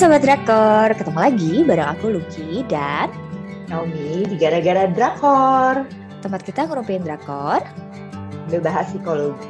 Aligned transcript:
Sobat 0.00 0.24
Drakor, 0.24 0.96
ketemu 0.96 1.18
lagi 1.20 1.54
bareng 1.68 1.88
aku 1.92 2.06
Lucky 2.16 2.64
dan 2.72 3.12
Naomi 3.68 4.24
di 4.24 4.36
Gara-Gara 4.40 4.88
Drakor. 4.96 5.84
tempat 6.24 6.40
kita 6.40 6.64
ngerumpiin 6.64 7.04
Drakor. 7.04 7.60
Udah 8.48 8.60
bahas 8.64 8.88
psikologi. 8.88 9.44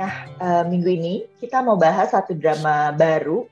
Nah, 0.00 0.14
eh, 0.40 0.62
minggu 0.64 0.88
ini 0.96 1.14
kita 1.42 1.60
mau 1.60 1.74
bahas 1.74 2.14
satu 2.14 2.32
drama 2.32 2.94
baru 2.94 3.44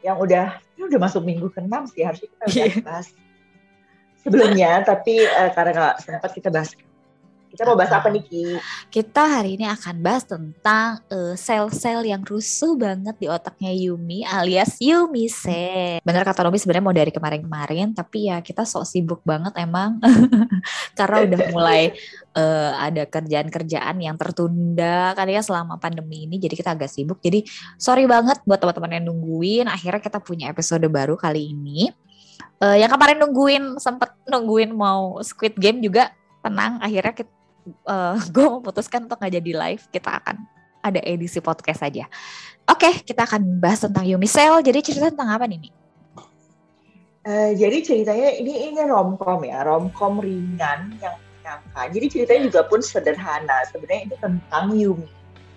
yang 0.00 0.16
udah 0.18 0.56
ini 0.74 0.82
udah 0.88 1.00
masuk 1.00 1.22
minggu 1.22 1.46
ke-6 1.52 1.94
sih 1.94 2.02
harusnya 2.02 2.28
kita 2.34 2.44
udah 2.44 2.56
Iya. 2.58 2.82
bahas 2.82 3.06
sebelumnya 4.18 4.70
tapi 4.82 5.22
eh, 5.22 5.50
karena 5.54 5.70
nggak 5.78 5.94
sempat 6.02 6.30
kita 6.34 6.48
bahas. 6.50 6.74
Kita 7.54 7.70
mau 7.70 7.78
bahas 7.78 7.94
apa 7.94 8.10
nih 8.10 8.22
Ki? 8.26 8.58
Kita 8.90 9.38
hari 9.38 9.54
ini 9.54 9.62
akan 9.70 10.02
bahas 10.02 10.26
tentang 10.26 10.98
eh, 11.06 11.38
sel-sel 11.38 12.02
yang 12.02 12.26
rusuh 12.26 12.74
banget 12.74 13.14
di 13.14 13.30
otaknya 13.30 13.70
Yumi 13.70 14.26
alias 14.26 14.82
Yumi 14.82 15.30
Sen. 15.30 16.02
Bener 16.02 16.26
kata 16.26 16.50
Robi 16.50 16.58
sebenarnya 16.58 16.82
mau 16.82 16.90
dari 16.90 17.14
kemarin-kemarin, 17.14 17.94
tapi 17.94 18.26
ya 18.26 18.42
kita 18.42 18.66
sok 18.66 18.82
sibuk 18.82 19.22
banget 19.22 19.54
emang 19.54 20.02
karena 20.98 21.30
udah 21.30 21.40
mulai 21.54 21.94
eh, 22.34 22.72
ada 22.74 23.06
kerjaan-kerjaan 23.06 24.02
yang 24.02 24.18
tertunda 24.18 25.14
kan 25.14 25.30
ya 25.30 25.38
selama 25.38 25.78
pandemi 25.78 26.26
ini, 26.26 26.42
jadi 26.42 26.58
kita 26.58 26.74
agak 26.74 26.90
sibuk. 26.90 27.22
Jadi 27.22 27.46
sorry 27.78 28.10
banget 28.10 28.42
buat 28.42 28.58
teman-teman 28.58 28.98
yang 28.98 29.14
nungguin. 29.14 29.70
Akhirnya 29.70 30.02
kita 30.02 30.18
punya 30.18 30.50
episode 30.50 30.82
baru 30.90 31.14
kali 31.14 31.54
ini. 31.54 31.94
Eh, 32.58 32.82
yang 32.82 32.90
kemarin 32.90 33.22
nungguin 33.22 33.78
sempet 33.78 34.10
nungguin 34.26 34.74
mau 34.74 35.22
Squid 35.22 35.54
Game 35.54 35.78
juga 35.78 36.10
tenang 36.44 36.76
akhirnya 36.84 37.16
kita 37.16 37.33
gue 38.34 38.46
memutuskan 38.46 39.08
untuk 39.08 39.18
nggak 39.20 39.34
jadi 39.40 39.52
live 39.56 39.84
kita 39.88 40.20
akan 40.20 40.36
ada 40.84 41.00
edisi 41.00 41.40
podcast 41.40 41.80
saja 41.80 42.04
oke 42.68 43.04
kita 43.08 43.24
akan 43.24 43.60
bahas 43.60 43.82
tentang 43.82 44.04
Yumi 44.04 44.28
Cell 44.28 44.60
jadi 44.60 44.78
cerita 44.84 45.08
tentang 45.08 45.32
apa 45.32 45.48
nih 45.48 45.58
Mi? 45.58 45.70
Eh, 47.24 47.56
jadi 47.56 47.80
ceritanya 47.80 48.36
ini 48.36 48.68
ini 48.68 48.84
romcom 48.84 49.40
ya, 49.48 49.64
romcom 49.64 50.20
ringan 50.20 50.92
yang 51.00 51.16
menyenangkan. 51.16 51.86
Jadi 51.96 52.06
ceritanya 52.12 52.42
juga 52.52 52.60
pun 52.68 52.84
sederhana. 52.84 53.64
Sebenarnya 53.72 54.12
ini 54.12 54.16
tentang 54.20 54.64
Yumi 54.76 55.08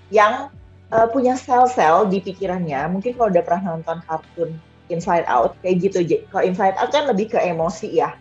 yang 0.08 0.48
eh, 0.96 1.08
punya 1.12 1.36
sel-sel 1.36 2.08
di 2.08 2.24
pikirannya. 2.24 2.88
Mungkin 2.88 3.20
kalau 3.20 3.28
udah 3.36 3.44
pernah 3.44 3.76
nonton 3.76 4.00
kartun 4.08 4.56
Inside 4.88 5.28
Out 5.28 5.60
kayak 5.60 5.84
gitu. 5.84 6.00
Kalau 6.32 6.44
Inside 6.48 6.80
Out 6.80 6.96
kan 6.96 7.04
lebih 7.12 7.36
ke 7.36 7.40
emosi 7.44 8.00
ya, 8.00 8.16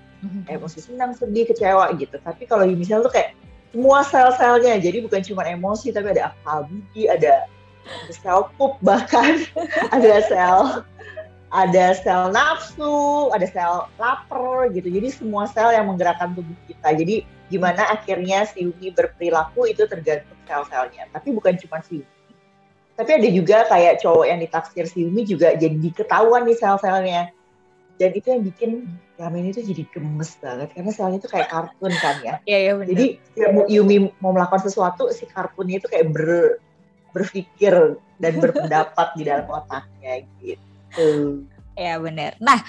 emosi 0.50 0.82
senang, 0.82 1.14
sedih, 1.14 1.46
kecewa 1.46 1.94
gitu. 1.94 2.18
Tapi 2.18 2.50
kalau 2.50 2.66
Yumi 2.66 2.82
Cell 2.82 3.06
tuh 3.06 3.14
kayak 3.14 3.38
semua 3.76 4.00
sel-selnya. 4.08 4.80
Jadi 4.80 5.04
bukan 5.04 5.20
cuma 5.20 5.44
emosi 5.44 5.92
tapi 5.92 6.16
ada 6.16 6.32
akal 6.32 6.64
budi, 6.64 7.12
ada 7.12 7.44
sel 8.08 8.48
pup 8.56 8.80
bahkan 8.80 9.44
ada 9.94 10.24
sel 10.24 10.80
ada 11.52 11.92
sel 11.92 12.32
nafsu, 12.32 13.28
ada 13.36 13.44
sel 13.44 13.84
lapar 14.00 14.72
gitu. 14.72 14.88
Jadi 14.88 15.12
semua 15.12 15.44
sel 15.44 15.76
yang 15.76 15.92
menggerakkan 15.92 16.32
tubuh 16.32 16.56
kita. 16.64 16.88
Jadi 16.96 17.28
gimana 17.52 17.84
akhirnya 17.92 18.48
si 18.48 18.64
Yumi 18.64 18.96
berperilaku 18.96 19.68
itu 19.68 19.84
tergantung 19.84 20.40
sel-selnya. 20.48 21.12
Tapi 21.12 21.36
bukan 21.36 21.60
cuma 21.60 21.84
si 21.84 22.00
Yumi. 22.00 22.32
Tapi 22.96 23.10
ada 23.12 23.28
juga 23.28 23.68
kayak 23.68 24.00
cowok 24.00 24.24
yang 24.24 24.40
ditaksir 24.40 24.88
si 24.88 25.04
Yumi 25.04 25.28
juga 25.28 25.52
jadi 25.52 25.88
ketahuan 25.92 26.48
nih 26.48 26.56
sel-selnya. 26.56 27.28
Dan 27.96 28.10
itu 28.12 28.28
yang 28.28 28.42
bikin 28.44 28.70
ramen 29.16 29.48
itu 29.48 29.64
jadi 29.64 29.88
gemes 29.88 30.36
banget. 30.36 30.68
Karena 30.72 30.92
selnya 30.92 31.16
itu 31.16 31.28
kayak 31.28 31.48
kartun 31.48 31.92
kan 31.96 32.16
ya. 32.20 32.34
Iya 32.44 32.58
iya 32.60 32.72
benar. 32.74 32.88
Jadi 32.92 33.06
mau- 33.50 33.64
Yumi 33.66 33.96
mau 34.20 34.32
melakukan 34.32 34.62
sesuatu, 34.62 35.08
si 35.10 35.24
kartunnya 35.24 35.80
itu 35.80 35.88
kayak 35.88 36.12
ber, 36.12 36.60
berpikir 37.10 37.72
dan 38.16 38.32
berpendapat 38.36 39.16
di 39.16 39.22
dalam 39.24 39.48
otaknya 39.48 40.20
gitu. 40.38 41.42
ya 41.72 41.96
benar. 41.96 42.36
Nah 42.36 42.60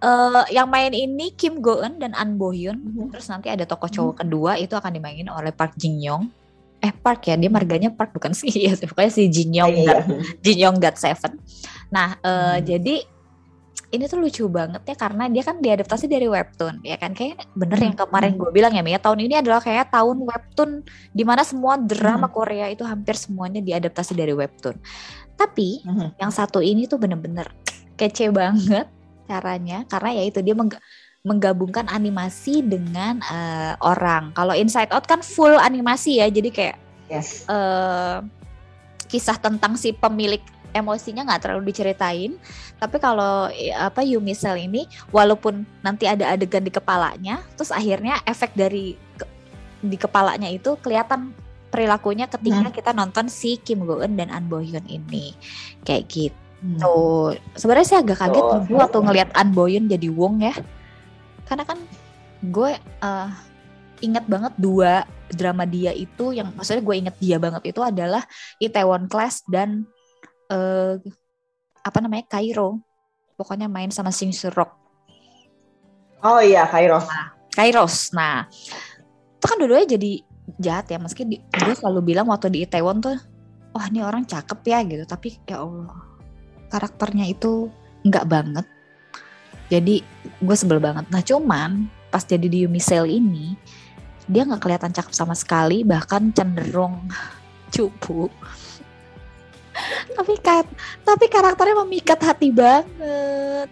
eh, 0.00 0.44
yang 0.52 0.68
main 0.68 0.92
ini 0.92 1.32
Kim 1.32 1.60
Go 1.60 1.80
Eun 1.80 1.96
dan 1.96 2.12
An 2.12 2.36
Bo 2.36 2.48
Hyun. 2.50 2.80
Terus 3.08 3.28
nanti 3.28 3.48
ada 3.48 3.64
tokoh 3.64 3.88
cowok 3.88 4.14
kedua 4.20 4.56
itu 4.56 4.72
akan 4.72 4.92
dimainin 4.92 5.28
oleh 5.28 5.52
Park 5.52 5.76
Jin 5.76 6.00
Young. 6.00 6.28
Eh 6.80 6.92
Park 6.92 7.28
ya, 7.28 7.36
dia 7.36 7.52
marganya 7.52 7.92
Park 7.92 8.16
bukan 8.16 8.32
sih? 8.32 8.48
Iya, 8.64 8.72
pokoknya 8.80 9.12
si 9.12 9.28
Jin 9.28 9.52
Young 9.52 9.84
dan 9.84 10.00
Jin 10.40 10.56
Young 10.56 10.76
God 10.80 10.96
Seven. 10.96 11.36
Nah, 11.92 12.16
eh, 12.16 12.32
Hmm. 12.56 12.64
jadi 12.64 12.94
ini 13.90 14.06
tuh 14.06 14.22
lucu 14.22 14.46
banget 14.46 14.86
ya 14.86 14.94
karena 14.94 15.26
dia 15.26 15.42
kan 15.42 15.58
diadaptasi 15.58 16.06
dari 16.06 16.30
webtoon 16.30 16.78
ya 16.86 16.94
kan 16.94 17.10
kayak 17.10 17.42
bener 17.58 17.78
yang 17.82 17.94
Hmm. 17.98 18.06
kemarin 18.06 18.32
gue 18.38 18.50
bilang 18.54 18.70
ya 18.70 18.86
Mia 18.86 19.02
tahun 19.02 19.26
ini 19.26 19.42
adalah 19.42 19.58
kayak 19.58 19.90
tahun 19.90 20.22
webtoon 20.22 20.70
di 21.10 21.24
mana 21.26 21.42
semua 21.42 21.74
drama 21.74 22.30
Hmm. 22.30 22.34
Korea 22.34 22.66
itu 22.70 22.86
hampir 22.86 23.18
semuanya 23.18 23.58
diadaptasi 23.58 24.14
dari 24.14 24.30
webtoon. 24.30 24.78
Tapi 25.34 25.82
Mhm. 25.82 26.22
yang 26.22 26.30
satu 26.30 26.62
ini 26.62 26.86
tuh 26.86 27.02
bener-bener 27.02 27.50
kece 27.98 28.30
banget 28.30 28.86
caranya 29.26 29.82
karena 29.90 30.10
ya 30.16 30.22
itu 30.22 30.38
dia 30.38 30.54
mengg- 30.54 30.78
menggabungkan 31.20 31.90
animasi 31.90 32.62
dengan 32.62 33.18
eh, 33.26 33.74
orang. 33.82 34.30
Kalau 34.32 34.54
Inside 34.54 34.94
Out 34.94 35.04
kan 35.04 35.20
full 35.20 35.58
animasi 35.58 36.22
ya 36.22 36.30
jadi 36.30 36.48
kayak 36.48 36.76
Yes. 37.10 37.42
eh, 37.44 38.16
kisah 39.10 39.34
tentang 39.36 39.74
si 39.74 39.90
pemilik 39.90 40.38
emosinya 40.70 41.26
nggak 41.26 41.42
terlalu 41.42 41.74
diceritain 41.74 42.38
tapi 42.80 42.96
kalau 42.96 43.46
apa 43.76 44.00
Yumi 44.00 44.32
Cell 44.32 44.56
ini 44.56 44.88
walaupun 45.12 45.62
nanti 45.84 46.08
ada 46.08 46.32
adegan 46.32 46.64
di 46.64 46.72
kepalanya 46.72 47.44
terus 47.54 47.68
akhirnya 47.70 48.18
efek 48.24 48.56
dari 48.56 48.96
ke- 49.14 49.28
di 49.80 50.00
kepalanya 50.00 50.48
itu 50.48 50.80
kelihatan 50.80 51.36
perilakunya 51.68 52.26
ketika 52.26 52.66
Hmm. 52.66 52.74
kita 52.74 52.90
nonton 52.90 53.28
si 53.28 53.60
Kim 53.60 53.84
Go 53.84 54.00
Eun 54.00 54.18
dan 54.18 54.32
An 54.32 54.48
Bo 54.48 54.58
Hyun 54.58 54.82
ini 54.88 55.36
kayak 55.84 56.08
gitu 56.08 56.34
Hmm. 56.60 57.36
sebenarnya 57.56 57.86
saya 57.88 58.00
agak 58.04 58.18
kaget 58.20 58.44
Oh, 58.44 58.60
juga 58.64 58.84
waktu 58.84 58.98
ngelihat 59.00 59.30
An 59.32 59.48
Bo 59.52 59.64
Hyun 59.64 59.86
jadi 59.86 60.08
Wong 60.10 60.40
ya 60.40 60.52
karena 61.46 61.64
kan 61.64 61.78
gue 62.40 62.70
eh, 62.76 63.28
ingat 64.00 64.24
banget 64.24 64.52
dua 64.56 65.04
drama 65.28 65.64
dia 65.64 65.92
itu 65.92 66.32
yang 66.32 66.50
maksudnya 66.52 66.80
gue 66.80 66.96
inget 66.96 67.16
dia 67.16 67.36
banget 67.36 67.62
itu 67.68 67.80
adalah 67.80 68.24
Itaewon 68.56 69.06
Class 69.06 69.44
dan 69.46 69.84
eh 70.48 70.96
apa 71.80 71.98
namanya 72.00 72.24
Cairo. 72.28 72.80
Pokoknya 73.36 73.72
main 73.72 73.88
sama 73.88 74.12
Sing 74.12 74.32
Rock. 74.52 74.76
Oh 76.20 76.40
iya, 76.44 76.68
Kairos. 76.68 77.08
Kairos 77.56 78.12
nah 78.12 78.44
itu 79.40 79.44
kan 79.48 79.56
dua-duanya 79.56 79.96
jadi 79.96 80.12
jahat 80.60 80.86
ya. 80.92 81.00
Meski 81.00 81.24
di, 81.24 81.40
gue 81.40 81.74
selalu 81.74 82.12
bilang 82.12 82.28
waktu 82.28 82.52
di 82.52 82.60
Itaewon 82.68 83.00
tuh 83.00 83.16
wah 83.72 83.86
ini 83.88 84.04
orang 84.04 84.28
cakep 84.28 84.60
ya 84.68 84.84
gitu. 84.84 85.04
Tapi 85.08 85.40
ya 85.48 85.64
Allah 85.64 85.88
karakternya 86.68 87.24
itu 87.24 87.72
enggak 88.04 88.28
banget. 88.28 88.66
Jadi 89.72 90.04
gue 90.44 90.56
sebel 90.56 90.76
banget. 90.76 91.08
Nah 91.08 91.24
cuman 91.24 91.88
pas 92.12 92.20
jadi 92.20 92.44
di 92.44 92.68
Yumi 92.68 92.82
Cell 92.82 93.08
ini 93.08 93.56
dia 94.28 94.44
nggak 94.44 94.60
kelihatan 94.60 94.92
cakep 94.92 95.16
sama 95.16 95.32
sekali. 95.32 95.80
Bahkan 95.80 96.36
cenderung 96.36 97.08
cupu 97.72 98.28
tapi 100.16 100.34
kan 100.42 100.64
tapi 101.06 101.26
karakternya 101.30 101.82
memikat 101.86 102.20
hati 102.22 102.50
banget 102.50 103.70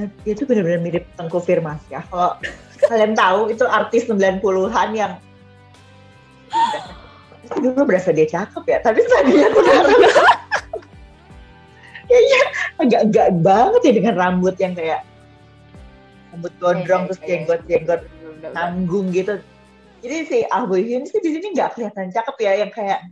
banget. 0.00 0.10
Dia 0.24 0.32
tuh 0.36 0.46
benar-benar 0.48 0.80
mirip 0.80 1.04
Tengku 1.16 1.40
Firmas 1.40 1.80
ya. 1.92 2.00
Kalau 2.08 2.36
kalian 2.88 3.12
tahu 3.12 3.52
itu 3.52 3.64
artis 3.68 4.08
90-an 4.08 4.90
yang 4.96 5.12
dulu 7.60 7.84
berasa 7.84 8.14
dia 8.14 8.26
cakep 8.30 8.62
ya, 8.66 8.78
tapi 8.80 9.02
sekarang 9.02 9.26
kayaknya 12.06 12.40
agak-agak 12.78 13.28
banget 13.42 13.80
ya 13.86 13.92
dengan 13.92 14.14
rambut 14.18 14.54
yang 14.58 14.72
kayak 14.74 15.02
rambut 16.30 16.52
gondrong 16.62 17.10
terus 17.10 17.20
jenggot-jenggot 17.26 18.00
tanggung 18.54 19.10
gitu. 19.10 19.42
Jadi 20.00 20.16
si 20.24 20.38
Ah 20.48 20.64
Boy 20.64 20.88
Hyun 20.88 21.04
sih 21.04 21.20
di 21.20 21.36
sini 21.36 21.52
nggak 21.52 21.76
kelihatan 21.76 22.08
cakep 22.08 22.36
ya, 22.40 22.52
yang 22.64 22.70
kayak 22.72 23.04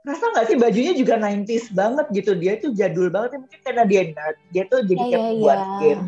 rasa 0.00 0.24
nggak 0.32 0.46
sih 0.48 0.56
bajunya 0.56 0.92
juga 0.96 1.20
90s 1.20 1.76
banget 1.76 2.06
gitu? 2.16 2.32
Dia 2.36 2.56
tuh 2.56 2.70
jadul 2.72 3.12
banget 3.12 3.36
ya 3.36 3.38
mungkin 3.44 3.60
karena 3.60 3.84
dia 3.84 4.02
nerd. 4.08 4.38
Dia 4.52 4.64
tuh 4.72 4.80
jadi 4.88 5.02
Iya, 5.04 5.12
kayak 5.12 5.28
iya, 5.28 5.40
buat 5.40 5.60
iya. 5.60 5.78
game. 5.80 6.04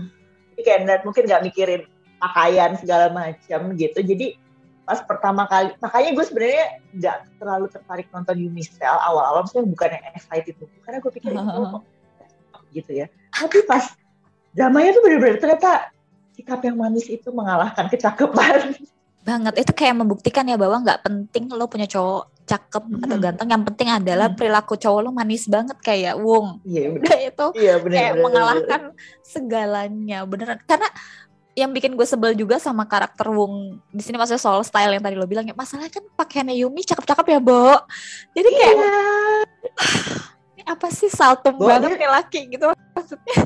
Jadi 0.52 0.60
kayak 0.64 0.80
nerd 0.88 1.02
mungkin 1.04 1.22
nggak 1.28 1.42
mikirin 1.44 1.82
pakaian 2.22 2.70
segala 2.80 3.06
macam 3.12 3.60
gitu. 3.76 3.98
Jadi 4.00 4.26
pas 4.82 4.98
pertama 5.06 5.46
kali 5.46 5.78
makanya 5.78 6.10
gue 6.18 6.24
sebenarnya 6.26 6.66
nggak 6.98 7.16
terlalu 7.38 7.66
tertarik 7.70 8.06
nonton 8.10 8.36
Yumi 8.40 8.62
Cell 8.64 8.96
awal-awal. 8.96 9.44
Maksudnya 9.44 9.68
bukan 9.68 9.88
yang 9.92 10.04
excited 10.16 10.54
tuh 10.56 10.68
karena 10.82 10.98
gue 10.98 11.12
pikir 11.12 11.30
itu 11.36 11.62
kok 11.68 11.84
gitu 12.72 12.90
ya. 13.04 13.06
Tapi 13.32 13.58
pas 13.68 13.84
dramanya 14.56 14.96
tuh 14.96 15.02
bener-bener 15.04 15.36
ternyata 15.36 15.92
sikap 16.32 16.64
yang 16.64 16.80
manis 16.80 17.06
itu 17.08 17.28
mengalahkan 17.28 17.92
kecakapan. 17.92 18.72
Banget. 19.22 19.54
Itu 19.60 19.72
kayak 19.76 20.00
membuktikan 20.00 20.48
ya 20.48 20.56
bahwa 20.56 20.82
nggak 20.82 21.04
penting 21.04 21.52
lo 21.52 21.68
punya 21.68 21.86
cowok 21.86 22.31
cakep 22.42 22.82
atau 23.06 23.16
Hmm. 23.16 23.24
ganteng 23.24 23.48
yang 23.54 23.64
penting 23.64 23.88
adalah 23.88 24.28
perilaku 24.34 24.74
cowok 24.74 25.00
lo 25.06 25.10
manis 25.14 25.46
banget 25.46 25.78
kayak 25.78 26.18
Wong. 26.18 26.60
Iya 26.66 26.90
bener. 26.90 27.02
Udah 27.06 27.18
itu 27.22 27.46
iya 27.58 27.74
bener 27.78 27.96
kayak 27.96 28.12
bener, 28.12 28.24
mengalahkan 28.26 28.82
segalanya 29.22 30.18
beneran. 30.26 30.58
Karena 30.66 30.88
yang 31.52 31.70
bikin 31.70 31.92
gue 31.94 32.06
sebel 32.08 32.32
juga 32.32 32.56
sama 32.56 32.88
karakter 32.88 33.28
Wong 33.28 33.76
di 33.92 34.02
sini 34.02 34.16
maksudnya 34.16 34.40
soal 34.40 34.64
style 34.64 34.96
yang 34.96 35.04
tadi 35.04 35.14
lo 35.14 35.28
bilang 35.28 35.44
ya 35.44 35.52
masalahnya 35.52 35.92
kan 35.92 36.04
pakaiannya 36.16 36.56
Yumi 36.64 36.80
cakep-cakep 36.82 37.26
ya 37.28 37.38
Bo? 37.38 37.76
Jadi 38.32 38.48
kayak 38.48 38.74
yeah. 38.74 39.42
ini 40.56 40.62
apa 40.64 40.88
sih 40.88 41.12
saltum 41.12 41.60
Bo, 41.60 41.68
banget 41.68 42.00
kayak 42.00 42.12
laki 42.24 42.40
gitu 42.50 42.72
maksudnya. 42.96 43.38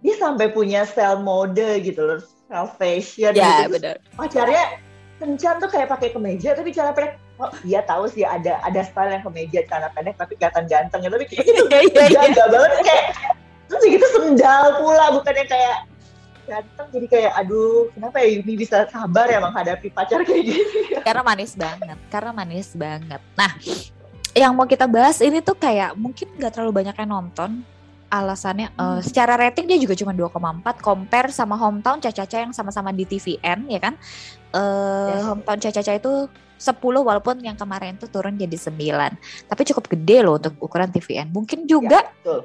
Dia 0.00 0.14
sampai 0.22 0.54
punya 0.54 0.86
style 0.88 1.20
mode 1.20 1.68
gitu 1.84 2.00
loh 2.00 2.20
style 2.20 2.70
fashion 2.78 3.32
ya, 3.34 3.66
gitu. 3.66 3.76
Bener. 3.76 3.96
pacarnya 4.14 4.64
kencan 5.18 5.58
tuh 5.58 5.70
kayak 5.72 5.88
pakai 5.90 6.08
kemeja 6.14 6.54
tapi 6.54 6.70
cara 6.70 6.94
oh 7.36 7.50
iya 7.68 7.84
tahu 7.84 8.08
sih 8.08 8.24
ada 8.24 8.60
ada 8.64 8.80
style 8.84 9.12
yang 9.12 9.22
kemeja 9.24 9.60
celana 9.68 9.92
pendek 9.92 10.16
tapi 10.16 10.34
kelihatan 10.40 10.64
ganteng 10.66 11.00
ya 11.04 11.08
tapi 11.12 11.24
kayak 11.30 11.44
gitu 11.44 11.62
yeah, 11.68 12.08
yeah, 12.08 12.26
yeah. 12.32 12.48
banget 12.48 12.70
kayak 12.84 13.04
terus 13.66 13.82
gitu 13.84 14.06
sendal 14.14 14.64
pula 14.80 15.06
bukannya 15.12 15.44
kayak 15.44 15.76
ganteng 16.46 16.86
jadi 16.94 17.06
kayak 17.10 17.32
aduh 17.34 17.90
kenapa 17.92 18.16
ya 18.22 18.28
Yumi 18.38 18.54
bisa 18.54 18.86
sabar 18.86 19.26
ya 19.26 19.42
menghadapi 19.42 19.90
pacar 19.90 20.22
kayak 20.22 20.42
gini 20.46 20.62
karena 21.06 21.22
manis 21.26 21.52
banget 21.58 21.98
karena 22.08 22.30
manis 22.30 22.68
banget 22.72 23.20
nah 23.34 23.50
yang 24.36 24.52
mau 24.54 24.68
kita 24.68 24.86
bahas 24.86 25.18
ini 25.24 25.42
tuh 25.42 25.56
kayak 25.58 25.96
mungkin 25.98 26.28
gak 26.38 26.54
terlalu 26.54 26.84
banyak 26.84 26.94
yang 26.94 27.10
nonton 27.10 27.66
alasannya 28.06 28.70
hmm. 28.70 28.78
uh, 28.78 29.00
secara 29.02 29.34
rating 29.34 29.66
dia 29.66 29.78
juga 29.82 29.98
cuma 29.98 30.14
2,4 30.14 30.62
compare 30.78 31.28
sama 31.34 31.58
hometown 31.58 31.98
Caca-Caca 31.98 32.46
yang 32.46 32.52
sama-sama 32.54 32.94
di 32.94 33.02
TVN 33.02 33.66
ya 33.66 33.80
kan 33.82 33.98
uh, 34.54 35.10
yes. 35.10 35.26
hometown 35.26 35.58
Caca-Caca 35.58 35.92
itu 35.98 36.14
10 36.56 36.80
walaupun 36.80 37.40
yang 37.44 37.56
kemarin 37.56 38.00
tuh 38.00 38.08
turun 38.08 38.36
jadi 38.36 38.56
9 38.56 39.46
tapi 39.48 39.62
cukup 39.68 39.84
gede 39.92 40.24
loh 40.24 40.40
untuk 40.40 40.56
ukuran 40.60 40.88
TVN 40.88 41.28
mungkin 41.32 41.68
juga 41.68 42.04
ya, 42.24 42.40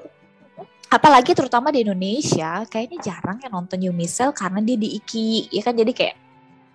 apalagi 0.92 1.32
terutama 1.32 1.72
di 1.72 1.88
Indonesia 1.88 2.68
kayaknya 2.68 3.00
jarang 3.00 3.40
yang 3.40 3.56
nonton 3.56 3.80
Yumisel 3.80 4.36
karena 4.36 4.60
dia 4.60 4.76
di 4.76 5.00
Iki 5.00 5.56
ya 5.56 5.62
kan? 5.64 5.74
Jadi 5.80 5.92
kayak 5.96 6.16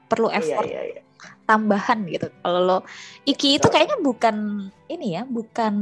perlu 0.09 0.33
iya, 0.33 0.41
effort 0.41 0.67
iya, 0.67 0.81
iya, 0.81 0.97
iya. 0.97 1.03
tambahan 1.45 1.99
gitu. 2.09 2.33
Kalau 2.41 2.61
lo 2.65 2.79
Iki 3.29 3.61
itu 3.61 3.69
kayaknya 3.69 4.01
bukan 4.01 4.37
ini 4.89 5.21
ya 5.21 5.23
bukan 5.29 5.75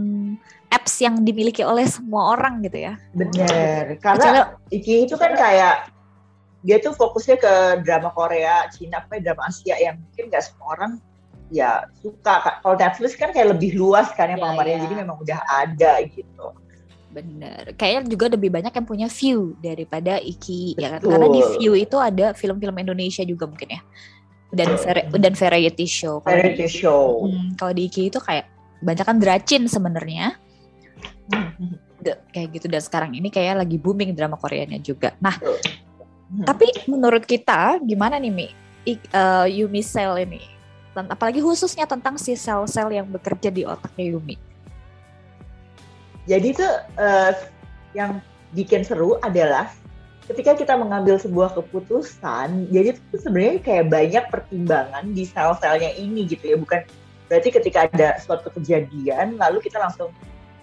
apps 0.74 0.98
yang 0.98 1.22
dimiliki 1.22 1.62
oleh 1.62 1.86
semua 1.86 2.34
orang 2.34 2.58
gitu 2.66 2.90
ya. 2.90 2.98
Bener 3.14 4.02
karena 4.02 4.58
Iki 4.74 5.06
itu 5.06 5.14
kan 5.14 5.38
kayak 5.38 5.94
dia 6.64 6.80
tuh 6.80 6.96
fokusnya 6.96 7.36
ke 7.38 7.54
drama 7.86 8.10
Korea 8.10 8.66
Cina 8.72 9.04
apa 9.04 9.20
drama 9.22 9.46
Asia 9.46 9.76
yang 9.78 10.00
mungkin 10.00 10.32
gak 10.32 10.48
semua 10.48 10.74
orang 10.74 10.92
ya 11.54 11.86
suka 12.02 12.58
kalau 12.58 12.74
Netflix 12.74 13.14
kan 13.14 13.30
kayak 13.30 13.54
lebih 13.54 13.78
luas 13.78 14.10
kan 14.18 14.26
ya, 14.26 14.34
ya 14.34 14.42
penggemarnya 14.42 14.76
ya. 14.76 14.82
jadi 14.90 14.94
memang 15.06 15.16
udah 15.22 15.40
ada 15.46 15.92
gitu 16.02 16.50
Bener. 17.14 17.62
Kayaknya 17.78 18.10
juga 18.10 18.26
lebih 18.34 18.50
banyak 18.50 18.72
yang 18.74 18.86
punya 18.86 19.06
view 19.06 19.54
daripada 19.62 20.18
Iki 20.18 20.74
ya 20.74 20.98
kan. 20.98 21.00
Karena 21.06 21.26
di 21.30 21.40
view 21.56 21.72
itu 21.78 21.96
ada 22.02 22.34
film-film 22.34 22.74
Indonesia 22.74 23.22
juga 23.22 23.46
mungkin 23.46 23.78
ya. 23.78 23.80
Dan 24.50 24.74
dan 25.14 25.34
variety 25.38 25.86
show. 25.86 26.18
Variety 26.26 26.66
show. 26.66 27.30
Hmm, 27.30 27.54
kalau 27.54 27.70
di 27.70 27.86
Iki 27.86 28.10
itu 28.10 28.18
kayak 28.18 28.50
banyak 28.82 29.06
kan 29.06 29.16
dracin 29.22 29.70
sebenarnya. 29.70 30.34
Hmm. 31.30 31.80
kayak 32.04 32.60
gitu 32.60 32.68
dan 32.68 32.84
sekarang 32.84 33.16
ini 33.16 33.32
kayak 33.32 33.64
lagi 33.64 33.80
booming 33.80 34.12
drama 34.12 34.36
Koreanya 34.36 34.76
juga. 34.76 35.16
Nah, 35.24 35.40
hmm. 35.40 36.44
tapi 36.44 36.68
menurut 36.84 37.24
kita 37.24 37.80
gimana 37.80 38.20
nih 38.20 38.28
Mi? 38.28 38.48
I, 38.84 39.00
uh, 39.16 39.48
Yumi 39.48 39.80
Cell 39.80 40.20
ini, 40.20 40.44
apalagi 40.94 41.42
khususnya 41.42 41.84
tentang 41.84 42.14
si 42.16 42.38
sel-sel 42.38 42.88
yang 42.94 43.06
bekerja 43.10 43.50
di 43.50 43.66
otaknya 43.66 44.14
Yumi 44.14 44.36
jadi 46.24 46.46
itu 46.56 46.66
uh, 46.96 47.32
yang 47.92 48.24
bikin 48.56 48.80
seru 48.86 49.20
adalah 49.20 49.68
ketika 50.24 50.56
kita 50.56 50.74
mengambil 50.80 51.20
sebuah 51.20 51.52
keputusan, 51.52 52.72
jadi 52.72 52.96
itu 52.96 53.16
sebenarnya 53.20 53.60
kayak 53.60 53.86
banyak 53.92 54.24
pertimbangan 54.32 55.04
di 55.12 55.28
sel-selnya 55.28 55.92
ini 56.00 56.24
gitu 56.24 56.56
ya, 56.56 56.56
bukan 56.56 56.80
berarti 57.28 57.48
ketika 57.52 57.88
ada 57.92 58.16
suatu 58.20 58.48
kejadian 58.52 59.36
lalu 59.36 59.60
kita 59.60 59.76
langsung 59.76 60.12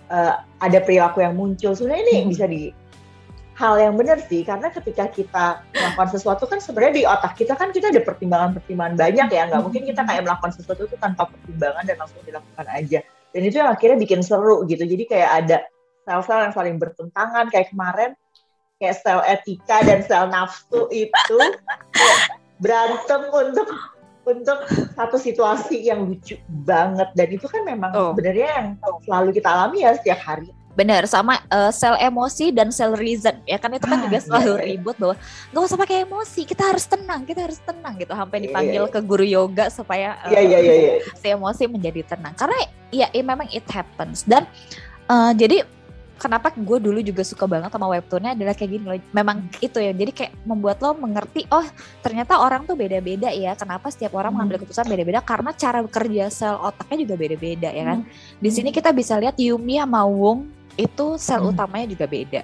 uh, 0.10 0.42
ada 0.62 0.80
perilaku 0.82 1.22
yang 1.22 1.38
muncul. 1.38 1.78
Sebenarnya 1.78 2.04
ini 2.10 2.16
hmm. 2.26 2.30
bisa 2.34 2.46
di 2.50 2.74
hal 3.62 3.78
yang 3.78 3.94
benar 3.94 4.18
sih, 4.26 4.42
karena 4.42 4.74
ketika 4.74 5.06
kita 5.14 5.62
melakukan 5.70 6.10
sesuatu 6.18 6.50
kan 6.50 6.58
sebenarnya 6.58 6.96
di 6.98 7.04
otak 7.06 7.38
kita 7.38 7.54
kan 7.54 7.70
kita 7.70 7.94
ada 7.94 8.02
pertimbangan-pertimbangan 8.02 8.98
banyak 8.98 9.28
ya, 9.30 9.46
nggak 9.54 9.62
mungkin 9.62 9.86
kita 9.86 10.02
kayak 10.02 10.26
melakukan 10.26 10.52
sesuatu 10.58 10.90
itu 10.90 10.98
tanpa 10.98 11.30
pertimbangan 11.30 11.86
dan 11.86 11.96
langsung 12.02 12.26
dilakukan 12.26 12.66
aja. 12.74 13.06
Dan 13.32 13.42
itu 13.48 13.56
yang 13.62 13.70
akhirnya 13.72 13.98
bikin 14.02 14.26
seru 14.26 14.66
gitu. 14.68 14.84
Jadi 14.84 15.04
kayak 15.08 15.32
ada 15.46 15.58
sel-sel 16.04 16.50
yang 16.50 16.54
saling 16.58 16.76
bertentangan. 16.82 17.48
Kayak 17.48 17.72
kemarin 17.72 18.12
kayak 18.82 19.00
sel 19.00 19.24
etika 19.24 19.78
dan 19.88 20.04
sel 20.04 20.28
nafsu 20.28 20.92
itu 20.92 21.38
berantem 22.60 23.22
untuk 23.32 23.68
untuk 24.28 24.60
satu 24.94 25.16
situasi 25.16 25.80
yang 25.88 26.12
lucu 26.12 26.36
banget. 26.68 27.08
Dan 27.16 27.28
itu 27.32 27.48
kan 27.48 27.64
memang 27.64 27.92
oh. 27.96 28.12
sebenarnya 28.12 28.48
yang 28.52 28.68
selalu 29.08 29.30
kita 29.40 29.48
alami 29.48 29.88
ya 29.88 29.96
setiap 29.96 30.20
hari 30.20 30.52
Benar, 30.72 31.04
sama 31.04 31.40
uh, 31.52 31.72
sel 31.72 32.00
emosi 32.00 32.56
dan 32.56 32.72
sel 32.72 32.96
reason 32.96 33.36
ya 33.44 33.60
kan 33.60 33.76
itu 33.76 33.84
kan 33.84 34.00
ah, 34.00 34.04
juga 34.08 34.18
iya, 34.18 34.26
selalu 34.26 34.54
iya, 34.56 34.66
ribut 34.72 34.96
bahwa 34.96 35.16
nggak 35.52 35.64
usah 35.68 35.78
pakai 35.78 35.98
emosi, 36.08 36.42
kita 36.48 36.64
harus 36.64 36.86
tenang, 36.88 37.22
kita 37.28 37.40
harus 37.44 37.60
tenang 37.60 37.94
gitu 38.00 38.14
sampai 38.16 38.38
iya, 38.40 38.46
dipanggil 38.48 38.84
iya, 38.88 38.94
ke 38.94 39.00
guru 39.04 39.26
yoga 39.28 39.66
supaya 39.68 40.16
uh, 40.24 40.32
iya, 40.32 40.42
iya, 40.42 40.60
iya, 40.64 40.74
iya. 40.76 40.94
si 41.16 41.28
emosi 41.28 41.68
menjadi 41.68 42.16
tenang. 42.16 42.34
Karena 42.40 42.58
ya, 42.90 43.08
ya 43.12 43.24
memang 43.24 43.48
it 43.52 43.68
happens 43.68 44.24
dan 44.24 44.48
uh, 45.12 45.36
jadi 45.36 45.68
kenapa 46.22 46.54
gue 46.54 46.78
dulu 46.78 47.02
juga 47.02 47.26
suka 47.26 47.50
banget 47.50 47.74
sama 47.74 47.90
webtoonnya 47.98 48.38
adalah 48.38 48.54
kayak 48.54 48.72
gini 48.78 48.86
loh. 48.86 48.98
Memang 49.10 49.50
itu 49.58 49.82
ya. 49.82 49.90
Jadi 49.90 50.12
kayak 50.14 50.38
membuat 50.46 50.78
lo 50.86 50.94
mengerti 50.94 51.50
oh 51.50 51.66
ternyata 52.06 52.38
orang 52.38 52.70
tuh 52.70 52.78
beda-beda 52.78 53.34
ya. 53.34 53.58
Kenapa 53.58 53.90
setiap 53.90 54.14
orang 54.14 54.30
hmm. 54.30 54.38
mengambil 54.38 54.58
keputusan 54.62 54.86
beda-beda 54.86 55.26
karena 55.26 55.50
cara 55.58 55.82
bekerja 55.82 56.30
sel 56.30 56.62
otaknya 56.62 57.10
juga 57.10 57.16
beda-beda 57.18 57.70
ya 57.74 57.84
kan. 57.90 58.06
Hmm. 58.06 58.38
Di 58.38 58.50
sini 58.54 58.70
kita 58.70 58.94
bisa 58.94 59.18
lihat 59.18 59.34
Yumi 59.42 59.82
sama 59.82 60.06
Wong 60.06 60.61
itu 60.76 61.06
sel 61.20 61.42
hmm. 61.44 61.52
utamanya 61.56 61.88
juga 61.92 62.06
beda. 62.08 62.42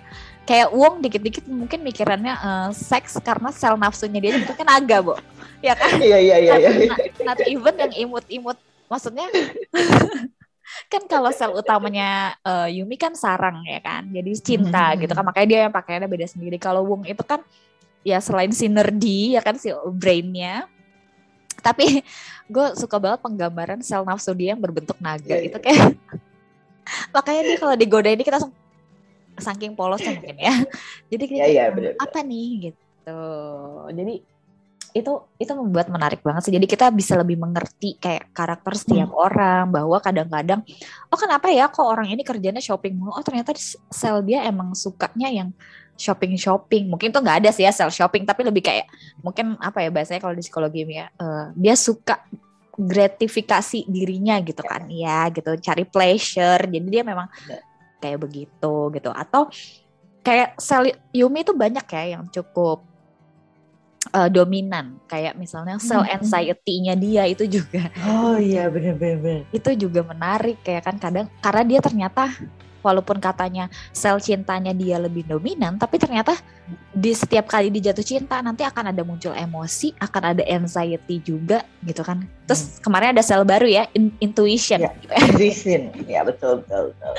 Kayak 0.48 0.70
Wong 0.72 1.04
dikit-dikit 1.04 1.44
mungkin 1.48 1.84
mikirannya 1.84 2.34
uh, 2.40 2.70
seks 2.72 3.20
karena 3.20 3.52
sel 3.52 3.76
nafsunya 3.76 4.20
dia 4.24 4.40
itu 4.40 4.54
kan 4.56 4.68
agak, 4.68 5.04
Bu. 5.04 5.14
Ya 5.60 5.76
kan? 5.76 6.00
Iya, 6.00 6.18
iya, 6.24 6.36
iya. 6.40 6.54
iya. 6.56 6.72
Not, 6.88 7.00
not 7.24 7.40
even 7.48 7.76
yang 7.76 7.94
imut-imut. 8.08 8.58
Maksudnya 8.88 9.28
kan 10.92 11.04
kalau 11.12 11.32
sel 11.36 11.52
utamanya 11.52 12.40
uh, 12.48 12.72
Yumi 12.72 12.96
kan 12.96 13.12
sarang 13.12 13.64
ya 13.68 13.84
kan. 13.84 14.08
Jadi 14.08 14.32
cinta 14.40 14.96
hmm. 14.96 15.04
gitu 15.04 15.12
kan. 15.12 15.26
Makanya 15.28 15.48
dia 15.48 15.60
yang 15.68 15.74
pakaiannya 15.76 16.08
beda 16.08 16.28
sendiri. 16.32 16.56
Kalau 16.56 16.88
Wong 16.88 17.04
itu 17.04 17.24
kan 17.28 17.44
ya 18.08 18.24
selain 18.24 18.56
sinergi 18.56 19.36
ya 19.36 19.44
kan 19.44 19.60
si 19.60 19.68
brainnya 19.92 20.64
tapi 21.60 22.00
gue 22.54 22.68
suka 22.80 22.96
banget 23.02 23.20
penggambaran 23.20 23.84
sel 23.84 24.08
nafsu 24.08 24.32
dia 24.32 24.56
yang 24.56 24.62
berbentuk 24.62 24.96
naga 25.04 25.36
yeah, 25.36 25.44
itu 25.44 25.58
iya. 25.60 25.66
kayak 25.66 25.86
makanya 27.16 27.42
dia 27.48 27.58
kalau 27.58 27.76
digoda 27.76 28.10
ini 28.12 28.24
kita 28.24 28.40
langsung 28.42 28.56
saking 29.38 29.78
polosnya 29.78 30.18
mungkin 30.18 30.38
ya. 30.38 30.54
Jadi 31.14 31.24
kita 31.30 31.46
ya, 31.46 31.48
ya, 31.48 31.66
bener, 31.70 31.94
apa 32.02 32.20
nih? 32.26 32.72
Gitu. 32.72 33.22
Jadi 33.94 34.16
itu 34.98 35.14
itu 35.38 35.52
membuat 35.54 35.88
menarik 35.94 36.26
banget 36.26 36.50
sih. 36.50 36.54
Jadi 36.54 36.66
kita 36.66 36.90
bisa 36.90 37.14
lebih 37.14 37.38
mengerti 37.38 38.02
kayak 38.02 38.34
karakter 38.34 38.74
setiap 38.74 39.14
hmm. 39.14 39.20
orang 39.30 39.64
bahwa 39.70 39.98
kadang-kadang 40.02 40.66
oh 41.14 41.20
kenapa 41.20 41.54
ya 41.54 41.70
kok 41.70 41.86
orang 41.86 42.10
ini 42.10 42.26
kerjanya 42.26 42.60
shopping 42.60 42.98
mulu 42.98 43.14
oh 43.14 43.22
ternyata 43.22 43.54
sel 43.94 44.26
dia 44.26 44.42
emang 44.50 44.74
sukanya 44.74 45.30
yang 45.30 45.50
shopping 45.98 46.38
shopping 46.38 46.90
mungkin 46.90 47.10
tuh 47.10 47.22
nggak 47.26 47.46
ada 47.46 47.50
sih 47.50 47.66
ya 47.66 47.74
sel 47.74 47.90
shopping 47.90 48.26
tapi 48.26 48.46
lebih 48.46 48.62
kayak 48.62 48.86
mungkin 49.22 49.58
apa 49.58 49.82
ya 49.82 49.90
bahasanya 49.90 50.22
kalau 50.22 50.38
di 50.38 50.46
psikologi 50.46 50.86
ya 50.86 51.10
uh, 51.18 51.50
dia 51.58 51.74
suka 51.74 52.22
gratifikasi 52.78 53.90
dirinya 53.90 54.38
gitu 54.46 54.62
kan. 54.62 54.86
Ya 54.88 55.26
gitu. 55.34 55.58
Cari 55.58 55.84
pleasure. 55.90 56.62
Jadi 56.70 56.88
dia 56.88 57.04
memang 57.04 57.26
kayak 57.98 58.22
begitu 58.22 58.76
gitu. 58.94 59.10
Atau 59.10 59.50
kayak 60.22 60.62
sel 60.62 60.94
Yumi 61.12 61.42
itu 61.42 61.58
banyak 61.58 61.86
ya 61.90 62.04
yang 62.18 62.24
cukup 62.30 62.86
uh, 64.14 64.30
dominan. 64.30 65.02
Kayak 65.10 65.36
misalnya 65.36 65.82
sel 65.82 66.06
hmm. 66.06 66.16
anxiety-nya 66.22 66.94
dia 66.94 67.24
itu 67.26 67.50
juga. 67.50 67.90
Oh 68.06 68.38
iya. 68.38 68.70
Benar-benar 68.70 69.50
itu 69.50 69.70
juga 69.74 70.06
menarik 70.06 70.62
kayak 70.62 70.86
kan. 70.86 70.96
Kadang 71.02 71.26
karena 71.42 71.64
dia 71.66 71.80
ternyata 71.82 72.24
walaupun 72.88 73.20
katanya 73.20 73.68
sel 73.92 74.24
cintanya 74.24 74.72
dia 74.72 74.96
lebih 74.96 75.28
dominan 75.28 75.76
tapi 75.76 76.00
ternyata 76.00 76.40
di 76.92 77.12
setiap 77.14 77.48
kali 77.48 77.72
dia 77.72 77.92
jatuh 77.92 78.04
cinta 78.04 78.40
nanti 78.42 78.66
akan 78.66 78.92
ada 78.92 79.04
muncul 79.06 79.32
emosi 79.32 79.96
akan 80.02 80.36
ada 80.36 80.44
anxiety 80.48 81.22
juga 81.24 81.64
gitu 81.86 82.04
kan. 82.04 82.26
Terus 82.50 82.62
hmm. 82.64 82.80
kemarin 82.84 83.10
ada 83.16 83.24
sel 83.24 83.48
baru 83.48 83.68
ya 83.70 83.84
in 83.96 84.12
intuition. 84.20 84.82
Ya, 84.82 84.92
intuition. 85.16 85.94
Ya 86.10 86.26
betul 86.26 86.64
betul 86.66 86.92
betul. 86.92 87.14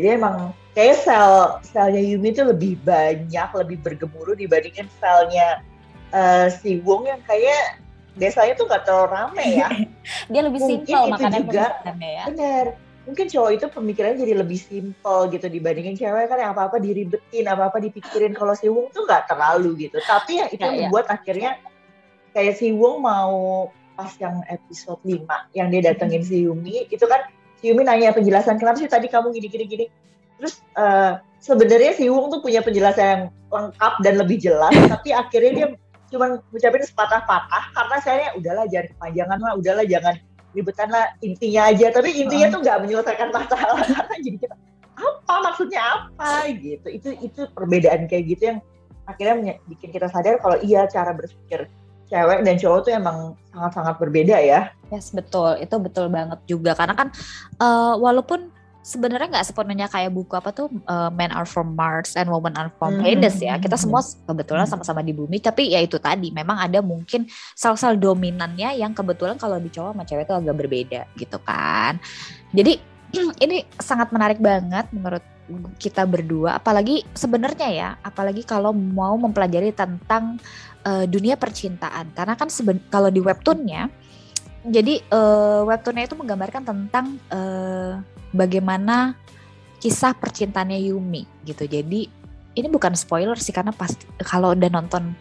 Jadi 0.00 0.08
emang 0.16 0.56
kayak 0.72 0.96
sel 1.04 1.60
selnya 1.62 2.02
Yumi 2.02 2.32
itu 2.32 2.42
lebih 2.42 2.80
banyak 2.82 3.48
lebih 3.54 3.78
bergemuruh 3.84 4.34
dibandingin 4.34 4.88
selnya 4.98 5.62
uh, 6.10 6.48
si 6.50 6.80
Wong 6.82 7.06
yang 7.06 7.20
kayak 7.28 7.78
desanya 8.18 8.58
tuh 8.58 8.66
nggak 8.66 8.82
terlalu 8.88 9.06
rame 9.14 9.44
ya. 9.54 9.68
Dia 10.32 10.42
lebih 10.42 10.60
simpel 10.64 11.12
makanya 11.12 11.40
juga. 11.46 11.66
ya. 12.00 12.24
Benar 12.32 12.89
mungkin 13.08 13.26
cowok 13.32 13.50
itu 13.56 13.66
pemikirannya 13.72 14.18
jadi 14.20 14.34
lebih 14.36 14.60
simple 14.60 15.32
gitu 15.32 15.46
dibandingin 15.48 15.96
cewek 15.96 16.28
kan 16.28 16.38
yang 16.38 16.52
apa-apa 16.52 16.76
diribetin, 16.76 17.48
apa-apa 17.48 17.80
dipikirin. 17.80 18.36
Kalau 18.36 18.52
si 18.52 18.68
Wung 18.68 18.92
tuh 18.92 19.08
nggak 19.08 19.30
terlalu 19.30 19.88
gitu. 19.88 19.98
Tapi 20.04 20.40
ya 20.40 20.46
itu 20.52 20.60
ya, 20.60 20.88
membuat 20.88 21.08
ya. 21.08 21.16
akhirnya 21.16 21.50
kayak 22.36 22.54
si 22.60 22.70
Wung 22.76 23.00
mau 23.00 23.68
pas 23.96 24.12
yang 24.16 24.40
episode 24.48 25.00
5 25.04 25.28
yang 25.52 25.68
dia 25.68 25.92
datengin 25.92 26.24
si 26.24 26.48
Yumi 26.48 26.88
itu 26.88 27.04
kan 27.04 27.28
si 27.60 27.68
Yumi 27.68 27.84
nanya 27.84 28.16
penjelasan 28.16 28.56
kenapa 28.56 28.80
sih 28.80 28.88
tadi 28.88 29.08
kamu 29.08 29.32
gini-gini 29.32 29.64
gini. 29.68 29.86
Terus 30.40 30.64
uh, 30.76 31.20
sebenarnya 31.40 31.96
si 31.96 32.08
Wung 32.08 32.32
tuh 32.32 32.40
punya 32.40 32.64
penjelasan 32.64 33.04
yang 33.04 33.22
lengkap 33.50 33.92
dan 34.04 34.14
lebih 34.16 34.40
jelas, 34.40 34.72
tapi 34.88 35.12
akhirnya 35.12 35.52
dia 35.52 35.68
cuma 36.10 36.42
ngucapin 36.50 36.82
sepatah-patah 36.82 37.64
karena 37.70 37.96
saya 38.02 38.26
udahlah 38.34 38.66
jangan 38.66 38.86
kepanjangan 38.96 39.38
lah, 39.38 39.52
udahlah 39.54 39.84
jangan 39.86 40.14
ribetan 40.56 40.88
lah 40.90 41.12
intinya 41.22 41.70
aja. 41.70 41.86
Tapi 41.94 42.10
intinya 42.14 42.46
uh. 42.48 42.52
tuh 42.52 42.60
nggak 42.62 42.78
menyelesaikan 42.86 43.28
masalah 43.30 43.84
karena 43.94 44.16
jadi 44.20 44.38
kita 44.38 44.56
apa 45.00 45.34
maksudnya 45.46 45.80
apa 45.80 46.30
gitu. 46.56 46.88
Itu 46.90 47.08
itu 47.22 47.40
perbedaan 47.54 48.06
kayak 48.10 48.24
gitu 48.36 48.42
yang 48.54 48.58
akhirnya 49.08 49.58
bikin 49.66 49.90
kita 49.90 50.06
sadar 50.06 50.38
kalau 50.38 50.56
iya 50.62 50.86
cara 50.86 51.10
berpikir 51.10 51.66
cewek 52.10 52.42
dan 52.42 52.54
cowok 52.58 52.78
tuh 52.86 52.92
emang 52.94 53.38
sangat-sangat 53.54 53.94
berbeda 54.02 54.36
ya. 54.42 54.74
Yes 54.90 55.14
betul, 55.14 55.54
itu 55.62 55.76
betul 55.78 56.10
banget 56.10 56.42
juga 56.50 56.74
karena 56.74 56.94
kan 56.98 57.08
uh, 57.62 57.94
walaupun 57.96 58.50
sebenarnya 58.80 59.28
nggak 59.28 59.46
sepenuhnya 59.52 59.86
kayak 59.92 60.12
buku 60.12 60.32
apa 60.32 60.50
tuh 60.56 60.72
uh, 60.88 61.12
Men 61.12 61.32
Are 61.36 61.44
From 61.44 61.76
Mars 61.76 62.16
and 62.16 62.32
Women 62.32 62.56
Are 62.56 62.72
From 62.80 62.98
hmm. 62.98 63.04
Venus 63.04 63.36
ya. 63.40 63.60
Kita 63.60 63.76
semua 63.76 64.00
kebetulan 64.00 64.64
hmm. 64.64 64.72
sama-sama 64.72 65.04
di 65.04 65.12
bumi, 65.12 65.40
tapi 65.40 65.72
ya 65.72 65.80
itu 65.84 66.00
tadi 66.00 66.32
memang 66.32 66.56
ada 66.56 66.80
mungkin 66.80 67.28
sel-sel 67.52 68.00
dominannya 68.00 68.80
yang 68.80 68.96
kebetulan 68.96 69.36
kalau 69.36 69.60
di 69.60 69.68
cowok 69.68 69.92
sama 69.92 70.04
cewek 70.08 70.24
itu 70.24 70.34
agak 70.34 70.56
berbeda 70.56 71.00
gitu 71.16 71.38
kan. 71.44 72.00
Jadi 72.56 72.80
ini 73.44 73.66
sangat 73.76 74.10
menarik 74.14 74.40
banget 74.40 74.88
menurut 74.94 75.22
kita 75.82 76.06
berdua, 76.06 76.62
apalagi 76.62 77.02
sebenarnya 77.10 77.68
ya, 77.74 77.88
apalagi 78.06 78.46
kalau 78.46 78.70
mau 78.70 79.18
mempelajari 79.18 79.74
tentang 79.74 80.38
uh, 80.86 81.02
dunia 81.10 81.34
percintaan, 81.34 82.14
karena 82.14 82.38
kan 82.38 82.46
kalau 82.86 83.10
di 83.10 83.18
webtoonnya, 83.18 83.90
jadi 84.62 85.02
uh, 85.10 85.66
webtoonnya 85.66 86.06
itu 86.06 86.14
menggambarkan 86.14 86.62
tentang 86.62 87.18
uh, 87.34 87.98
bagaimana 88.30 89.14
kisah 89.80 90.12
percintaannya 90.14 90.78
Yumi 90.90 91.24
gitu. 91.48 91.64
Jadi 91.64 92.06
ini 92.54 92.66
bukan 92.68 92.92
spoiler 92.98 93.38
sih 93.38 93.54
karena 93.54 93.72
pasti 93.72 94.04
kalau 94.20 94.52
udah 94.52 94.70
nonton 94.70 95.14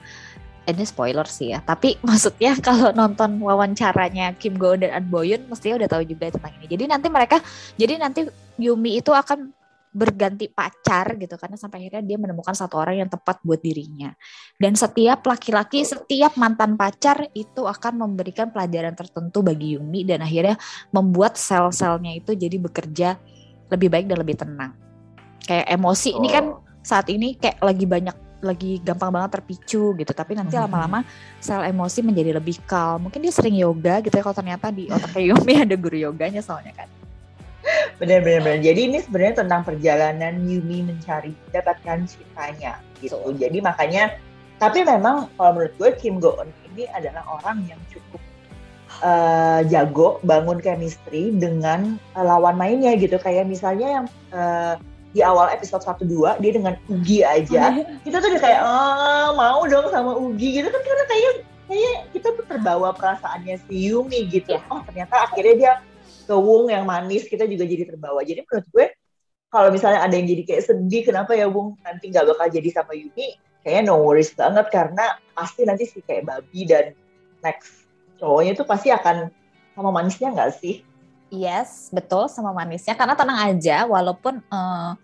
ini 0.69 0.85
spoiler 0.85 1.25
sih 1.25 1.55
ya. 1.55 1.63
Tapi 1.63 1.97
maksudnya 2.07 2.57
kalau 2.59 2.93
nonton 2.93 3.41
wawancaranya 3.41 4.35
Kim 4.37 4.59
Go 4.59 4.77
dan 4.77 4.93
An 4.93 5.05
Boyun 5.07 5.47
mestinya 5.49 5.85
udah 5.85 5.89
tahu 5.89 6.03
juga 6.05 6.29
tentang 6.29 6.53
ini. 6.61 6.65
Jadi 6.69 6.83
nanti 6.85 7.07
mereka 7.09 7.37
jadi 7.79 7.97
nanti 7.97 8.27
Yumi 8.59 8.99
itu 8.99 9.09
akan 9.15 9.55
berganti 9.89 10.45
pacar 10.45 11.17
gitu 11.17 11.33
karena 11.33 11.57
sampai 11.57 11.81
akhirnya 11.81 12.05
dia 12.05 12.17
menemukan 12.21 12.53
satu 12.53 12.77
orang 12.77 13.01
yang 13.01 13.09
tepat 13.09 13.41
buat 13.41 13.57
dirinya. 13.57 14.13
Dan 14.61 14.77
setiap 14.77 15.25
laki-laki, 15.25 15.81
setiap 15.81 16.37
mantan 16.37 16.77
pacar 16.77 17.25
itu 17.33 17.65
akan 17.65 18.05
memberikan 18.05 18.53
pelajaran 18.53 18.93
tertentu 18.93 19.41
bagi 19.41 19.77
Yumi 19.77 20.05
dan 20.05 20.21
akhirnya 20.21 20.61
membuat 20.93 21.41
sel-selnya 21.41 22.13
itu 22.13 22.37
jadi 22.37 22.57
bekerja 22.61 23.17
lebih 23.73 23.89
baik 23.89 24.05
dan 24.05 24.17
lebih 24.21 24.37
tenang. 24.37 24.71
Kayak 25.41 25.67
emosi 25.73 26.09
oh. 26.13 26.17
ini 26.21 26.27
kan 26.29 26.45
oh. 26.53 26.61
saat 26.85 27.09
ini 27.09 27.33
kayak 27.37 27.57
lagi 27.57 27.85
banyak 27.89 28.17
lagi 28.39 28.79
gampang 28.79 29.11
banget 29.11 29.35
terpicu 29.35 29.91
gitu 29.99 30.11
tapi 30.15 30.31
nanti 30.31 30.55
hmm. 30.55 30.63
lama-lama 30.63 31.03
sel 31.43 31.59
emosi 31.59 31.99
menjadi 31.99 32.39
lebih 32.39 32.63
calm 32.63 33.11
mungkin 33.11 33.19
dia 33.19 33.35
sering 33.35 33.59
yoga 33.59 33.99
gitu 33.99 34.15
ya 34.15 34.23
kalau 34.23 34.37
ternyata 34.39 34.71
di 34.71 34.87
otaknya 34.87 35.35
Yumi 35.35 35.53
ada 35.67 35.75
guru 35.75 35.99
yoganya 35.99 36.39
soalnya 36.39 36.71
kan 36.71 36.87
Benar-benar. 37.99 38.63
Jadi 38.63 38.79
ini 38.87 38.97
sebenarnya 39.03 39.43
tentang 39.43 39.61
perjalanan 39.67 40.39
Yumi 40.47 40.87
mencari 40.87 41.35
dapatkan 41.51 42.07
cintanya 42.07 42.79
gitu. 43.03 43.19
So. 43.19 43.35
Jadi 43.35 43.59
makanya 43.59 44.15
tapi 44.59 44.83
memang 44.83 45.27
kalau 45.35 45.55
menurut 45.55 45.73
gue 45.75 45.89
Kim 45.99 46.19
Go 46.19 46.35
Eun 46.39 46.51
ini 46.71 46.87
adalah 46.95 47.23
orang 47.27 47.63
yang 47.67 47.79
cukup 47.91 48.19
uh, 49.03 49.63
jago 49.67 50.19
bangun 50.23 50.63
chemistry 50.63 51.35
dengan 51.35 51.99
uh, 52.15 52.23
lawan 52.23 52.55
mainnya 52.55 52.95
gitu. 52.95 53.19
Kayak 53.19 53.51
misalnya 53.51 53.87
yang 53.99 54.05
uh, 54.31 54.79
di 55.11 55.19
awal 55.25 55.49
episode 55.51 55.81
1 55.81 56.05
2 56.05 56.39
dia 56.39 56.51
dengan 56.55 56.75
Ugi 56.87 57.19
aja. 57.27 57.67
Oh, 57.67 57.71
iya. 57.75 57.83
Kita 58.05 58.15
tuh 58.23 58.29
udah 58.31 58.41
kayak 58.43 58.61
oh, 58.63 59.29
mau 59.35 59.61
dong 59.67 59.91
sama 59.91 60.15
Ugi 60.15 60.61
gitu 60.61 60.67
kan 60.71 60.81
karena 60.85 61.05
kayak 61.11 61.31
kayak 61.69 61.97
kita 62.15 62.27
tuh 62.33 62.45
terbawa 62.47 62.89
perasaannya 62.95 63.59
si 63.67 63.91
Yumi 63.91 64.29
gitu. 64.29 64.55
Yeah. 64.55 64.71
Oh, 64.71 64.79
ternyata 64.85 65.15
akhirnya 65.29 65.55
dia 65.55 65.71
ke 66.29 66.35
Wung 66.37 66.69
yang 66.69 66.85
manis 66.85 67.25
kita 67.25 67.49
juga 67.49 67.65
jadi 67.65 67.89
terbawa. 67.89 68.21
Jadi 68.21 68.45
menurut 68.45 68.67
gue 68.69 68.85
kalau 69.49 69.73
misalnya 69.73 70.05
ada 70.05 70.13
yang 70.13 70.29
jadi 70.29 70.45
kayak 70.45 70.63
sedih 70.69 71.01
kenapa 71.09 71.33
ya 71.33 71.49
Wung? 71.49 71.73
Nanti 71.81 72.13
nggak 72.13 72.29
bakal 72.37 72.53
jadi 72.53 72.69
sama 72.69 72.93
Yumi 72.93 73.33
kayaknya 73.65 73.91
no 73.91 74.05
worries 74.05 74.31
banget 74.37 74.69
karena 74.69 75.17
pasti 75.33 75.65
nanti 75.67 75.83
sih 75.89 75.99
kayak 76.05 76.29
babi 76.29 76.63
dan 76.69 76.95
next 77.43 77.89
cowoknya 78.21 78.55
itu 78.55 78.63
pasti 78.63 78.93
akan 78.93 79.33
sama 79.73 79.89
manisnya 79.89 80.29
nggak 80.31 80.53
sih? 80.61 80.85
Yes, 81.29 81.93
betul 81.93 82.25
sama 82.25 82.49
manisnya. 82.53 82.97
Karena 82.97 83.13
tenang 83.13 83.37
aja, 83.53 83.85
walaupun 83.85 84.41
uh, 84.49 84.97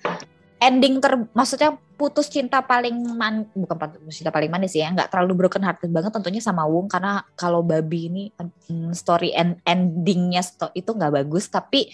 ending 0.59 1.03
ter, 1.03 1.13
maksudnya 1.35 1.75
putus 1.95 2.27
cinta 2.27 2.59
paling 2.63 2.95
man 3.15 3.47
bukan 3.55 3.75
putus 3.75 4.19
cinta 4.19 4.31
paling 4.31 4.51
manis 4.51 4.75
ya 4.75 4.91
nggak 4.91 5.12
terlalu 5.12 5.45
broken 5.45 5.63
hearted 5.63 5.91
banget 5.91 6.12
tentunya 6.12 6.43
sama 6.43 6.67
Wung 6.67 6.91
karena 6.91 7.24
kalau 7.39 7.63
babi 7.63 8.12
ini 8.12 8.24
um, 8.39 8.91
story 8.91 9.31
end 9.31 9.63
endingnya 9.63 10.43
itu 10.75 10.91
nggak 10.91 11.24
bagus 11.24 11.47
tapi 11.47 11.91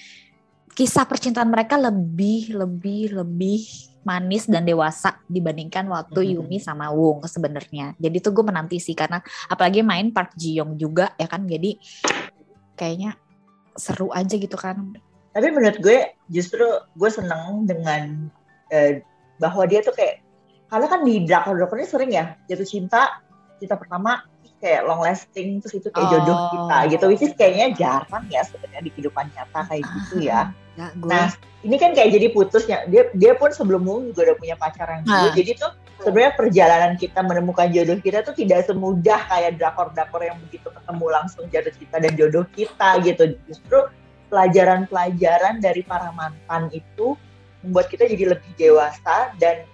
kisah 0.74 1.06
percintaan 1.06 1.52
mereka 1.52 1.78
lebih 1.78 2.56
lebih 2.58 3.14
lebih 3.22 3.62
manis 4.02 4.50
dan 4.50 4.66
dewasa 4.66 5.22
dibandingkan 5.30 5.86
waktu 5.86 6.26
mm-hmm. 6.26 6.38
Yumi 6.42 6.58
sama 6.58 6.90
Wung 6.90 7.22
sebenarnya. 7.30 7.94
Jadi 8.02 8.18
tuh 8.18 8.34
gue 8.34 8.42
menanti 8.42 8.82
sih 8.82 8.98
karena 8.98 9.22
apalagi 9.46 9.86
main 9.86 10.10
Park 10.10 10.34
Ji 10.34 10.58
Young 10.58 10.74
juga 10.74 11.14
ya 11.22 11.30
kan? 11.30 11.46
Jadi 11.46 11.78
kayaknya 12.74 13.14
seru 13.78 14.10
aja 14.10 14.34
gitu 14.34 14.58
kan. 14.58 14.98
Tapi 15.32 15.48
menurut 15.54 15.78
gue 15.80 16.18
justru 16.28 16.66
gue 16.98 17.10
seneng 17.14 17.70
dengan 17.70 18.34
uh, 18.72 18.92
bahwa 19.38 19.64
dia 19.68 19.84
tuh 19.86 19.94
kayak 19.94 20.24
karena 20.72 20.88
kan 20.88 21.00
di 21.04 21.28
drakor 21.28 21.60
drakor 21.60 21.78
ini 21.78 21.88
sering 21.88 22.12
ya 22.16 22.40
jatuh 22.48 22.68
cinta 22.68 23.22
cinta 23.60 23.76
pertama 23.76 24.24
kayak 24.62 24.86
long 24.86 25.02
lasting 25.02 25.60
terus 25.60 25.82
itu 25.82 25.90
kayak 25.90 26.08
oh. 26.08 26.12
jodoh 26.22 26.38
kita 26.54 26.78
gitu 26.94 27.06
which 27.10 27.26
is 27.26 27.34
kayaknya 27.34 27.74
jarang 27.76 28.26
ya 28.30 28.46
sebenarnya 28.46 28.82
di 28.86 28.92
kehidupan 28.94 29.26
nyata 29.34 29.60
kayak 29.66 29.84
gitu 29.84 30.16
ya. 30.22 30.54
ya 30.78 30.88
nah 31.02 31.28
ini 31.66 31.76
kan 31.82 31.92
kayak 31.98 32.14
jadi 32.14 32.28
putus 32.32 32.70
ya 32.70 32.86
dia 32.88 33.10
dia 33.18 33.34
pun 33.36 33.50
sebelum 33.52 33.84
juga 34.14 34.32
udah 34.32 34.38
punya 34.38 34.56
pacar 34.56 34.88
yang 34.88 35.04
dulu 35.04 35.28
jadi 35.34 35.52
tuh 35.58 35.72
sebenarnya 36.00 36.34
perjalanan 36.38 36.94
kita 36.96 37.20
menemukan 37.26 37.68
jodoh 37.74 37.98
kita 38.00 38.22
tuh 38.22 38.38
tidak 38.38 38.70
semudah 38.70 39.20
kayak 39.28 39.58
drakor-drakor 39.58 40.22
yang 40.22 40.38
begitu 40.48 40.70
ketemu 40.70 41.06
langsung 41.10 41.44
jatuh 41.50 41.74
cinta 41.76 41.98
dan 42.00 42.14
jodoh 42.16 42.46
kita 42.54 42.90
gitu 43.04 43.24
justru 43.50 43.80
pelajaran-pelajaran 44.32 45.60
dari 45.60 45.84
para 45.84 46.14
mantan 46.16 46.72
itu 46.72 47.20
membuat 47.62 47.88
kita 47.90 48.10
jadi 48.10 48.38
lebih 48.38 48.52
dewasa 48.58 49.34
dan 49.38 49.66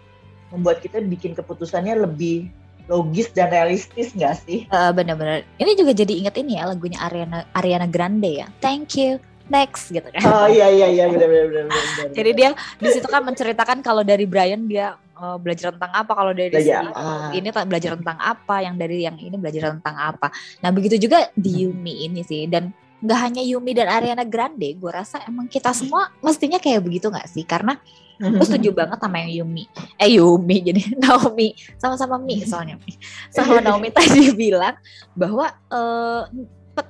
membuat 0.51 0.79
kita 0.79 1.03
bikin 1.03 1.35
keputusannya 1.35 2.07
lebih 2.07 2.47
logis 2.87 3.27
dan 3.35 3.51
realistis 3.51 4.15
nggak 4.15 4.35
sih? 4.47 4.63
Uh, 4.71 4.95
Bener-bener. 4.95 5.43
Ini 5.59 5.75
juga 5.75 5.91
jadi 5.91 6.13
inget 6.23 6.35
ini 6.39 6.55
ya 6.55 6.71
lagunya 6.71 6.99
Ariana 7.03 7.43
Ariana 7.51 7.87
Grande 7.87 8.43
ya. 8.43 8.47
Thank 8.63 8.95
you 8.95 9.19
next 9.47 9.91
gitu 9.91 10.07
kan. 10.07 10.23
Oh 10.23 10.47
iya 10.47 10.67
iya 10.71 10.87
iya 10.91 11.05
benar 11.07 11.27
benar 11.27 11.65
Jadi 12.11 12.31
dia 12.35 12.49
di 12.79 12.89
situ 12.91 13.07
kan 13.07 13.23
menceritakan 13.23 13.79
kalau 13.79 14.03
dari 14.03 14.27
Brian 14.27 14.67
dia 14.67 14.99
uh, 15.19 15.39
belajar 15.39 15.73
tentang 15.75 15.91
apa, 15.91 16.11
kalau 16.11 16.31
dari 16.35 16.51
belajar, 16.51 16.83
sini 16.87 16.95
ah. 16.95 17.31
ini 17.31 17.47
belajar 17.51 17.91
tentang 17.95 18.17
apa, 18.19 18.55
yang 18.63 18.75
dari 18.75 18.97
yang 19.03 19.17
ini 19.19 19.35
belajar 19.39 19.75
tentang 19.75 19.95
apa. 19.95 20.27
Nah 20.63 20.69
begitu 20.71 20.99
juga 20.99 21.31
di 21.33 21.67
Yumi 21.67 22.07
ini 22.07 22.21
sih 22.23 22.45
dan 22.47 22.71
nggak 22.97 23.19
hanya 23.21 23.41
Yumi 23.45 23.71
dan 23.77 23.87
Ariana 23.93 24.25
Grande, 24.25 24.73
gue 24.73 24.91
rasa 24.91 25.21
emang 25.29 25.45
kita 25.45 25.69
semua 25.69 26.09
mestinya 26.25 26.57
kayak 26.57 26.81
begitu 26.81 27.13
nggak 27.13 27.29
sih? 27.29 27.45
Karena 27.45 27.77
gue 28.17 28.45
setuju 28.49 28.73
banget 28.73 28.97
sama 28.97 29.21
yang 29.21 29.45
Yumi, 29.45 29.69
eh 30.01 30.17
Yumi 30.17 30.57
jadi 30.65 30.81
Naomi. 31.05 31.53
Sama-sama 31.77 32.17
Mi 32.17 32.41
soalnya 32.41 32.81
sama 33.29 33.61
Naomi 33.65 33.93
tadi 33.93 34.33
bilang 34.33 34.73
bahwa 35.13 35.53
uh, 35.69 36.25
pet, 36.73 36.87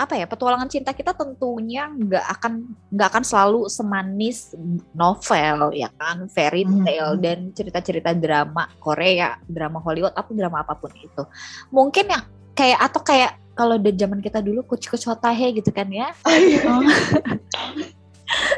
apa 0.00 0.14
ya 0.16 0.24
petualangan 0.24 0.72
cinta 0.72 0.96
kita 0.96 1.12
tentunya 1.12 1.84
nggak 1.84 2.26
akan 2.40 2.72
nggak 2.88 3.08
akan 3.12 3.24
selalu 3.24 3.68
semanis 3.68 4.56
novel 4.96 5.76
ya 5.76 5.92
kan? 6.00 6.32
Fairy 6.32 6.64
tale 6.64 7.20
dan 7.20 7.52
cerita-cerita 7.52 8.16
drama 8.16 8.72
Korea, 8.80 9.36
drama 9.44 9.84
Hollywood, 9.84 10.16
apa 10.16 10.32
drama 10.32 10.64
apa 10.64 10.80
pun 10.80 10.96
itu. 10.96 11.28
Mungkin 11.68 12.08
yang 12.08 12.24
kayak 12.56 12.80
atau 12.88 13.00
kayak 13.04 13.41
kalau 13.52 13.76
di 13.76 13.92
zaman 13.92 14.24
kita 14.24 14.40
dulu 14.40 14.64
kuci 14.64 14.88
kuci 14.88 15.06
hotahe 15.08 15.52
gitu 15.56 15.70
kan 15.72 15.88
ya. 15.92 16.12
Oh, 16.26 16.32
iya. 16.32 16.62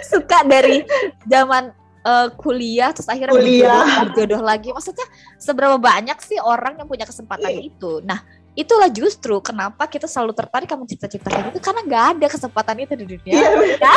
suka 0.06 0.46
dari 0.46 0.86
zaman 1.26 1.74
uh, 2.06 2.30
kuliah 2.38 2.94
terus 2.94 3.10
akhirnya 3.10 3.34
kuliah. 3.34 3.82
Berjodoh, 3.82 4.02
berjodoh 4.06 4.42
lagi. 4.44 4.68
Maksudnya 4.70 5.06
seberapa 5.40 5.76
banyak 5.80 6.18
sih 6.22 6.38
orang 6.38 6.78
yang 6.78 6.86
punya 6.86 7.06
kesempatan 7.08 7.50
iya. 7.50 7.66
itu? 7.66 7.98
Nah 8.06 8.22
itulah 8.54 8.86
justru 8.86 9.34
kenapa 9.42 9.90
kita 9.90 10.06
selalu 10.06 10.30
tertarik 10.30 10.70
kamu 10.70 10.86
cita-cita 10.86 11.26
kayak 11.26 11.50
gitu 11.50 11.58
karena 11.58 11.80
nggak 11.82 12.04
ada 12.14 12.26
kesempatan 12.30 12.86
itu 12.86 12.94
di 12.94 13.04
dunia. 13.18 13.34
Iya, 13.34 13.50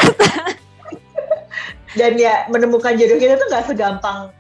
dan 1.99 2.11
ya 2.17 2.49
menemukan 2.49 2.97
jodoh 2.97 3.21
kita 3.21 3.37
tuh 3.37 3.47
nggak 3.53 3.65
segampang. 3.69 4.33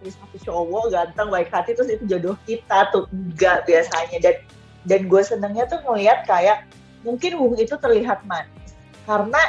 Satu 0.00 0.36
cowok 0.48 0.96
ganteng 0.96 1.28
baik 1.28 1.52
hati 1.52 1.76
terus 1.76 1.92
itu 1.92 2.08
jodoh 2.08 2.32
kita 2.48 2.88
tuh 2.88 3.04
enggak 3.12 3.68
biasanya. 3.68 4.16
Dan 4.16 4.34
dan 4.84 5.06
gue 5.06 5.22
senengnya 5.24 5.68
tuh 5.68 5.80
ngeliat 5.84 6.24
kayak 6.24 6.68
mungkin 7.04 7.40
Wung 7.40 7.56
itu 7.56 7.76
terlihat 7.76 8.24
manis 8.28 8.76
karena 9.04 9.40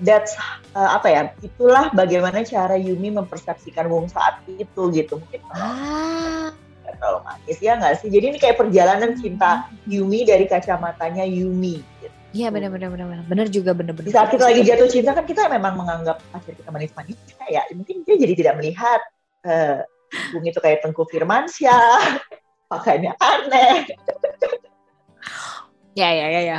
that's 0.00 0.36
uh, 0.72 0.96
apa 0.96 1.08
ya 1.08 1.22
itulah 1.44 1.92
bagaimana 1.92 2.44
cara 2.44 2.76
Yumi 2.76 3.12
mempersepsikan 3.12 3.88
Wung 3.88 4.08
saat 4.08 4.40
itu 4.48 4.82
gitu 4.92 5.20
mungkin 5.20 5.40
ah. 5.52 6.52
terlalu 6.98 7.20
manis 7.24 7.58
ya 7.60 7.76
nggak 7.76 8.00
sih 8.00 8.08
jadi 8.08 8.34
ini 8.34 8.38
kayak 8.40 8.56
perjalanan 8.56 9.16
cinta 9.16 9.68
Yumi 9.84 10.24
dari 10.24 10.48
kacamatanya 10.48 11.24
Yumi 11.28 11.84
gitu. 12.02 12.16
Iya 12.28 12.52
benar 12.52 12.68
benar 12.68 12.92
benar 12.92 13.06
benar. 13.08 13.24
Benar 13.24 13.46
juga 13.48 13.72
benar 13.72 13.96
benar. 13.96 14.08
Di 14.08 14.12
saat 14.12 14.28
kita 14.28 14.52
lagi 14.52 14.60
jatuh 14.60 14.88
cinta 14.92 15.16
kan 15.16 15.24
kita 15.24 15.48
memang 15.48 15.80
menganggap 15.80 16.20
pacar 16.28 16.52
kita 16.52 16.68
manis-manis 16.68 17.16
ya 17.48 17.64
mungkin 17.72 18.04
dia 18.04 18.20
jadi 18.20 18.34
tidak 18.36 18.54
melihat 18.60 19.00
uh, 19.48 19.80
Bung 20.32 20.44
itu 20.44 20.60
kayak 20.60 20.84
Tengku 20.84 21.04
Firmansyah, 21.08 22.20
pakainya 22.68 23.16
aneh. 23.18 23.88
ya 25.96 26.08
ya 26.12 26.26
ya 26.28 26.40
ya. 26.44 26.58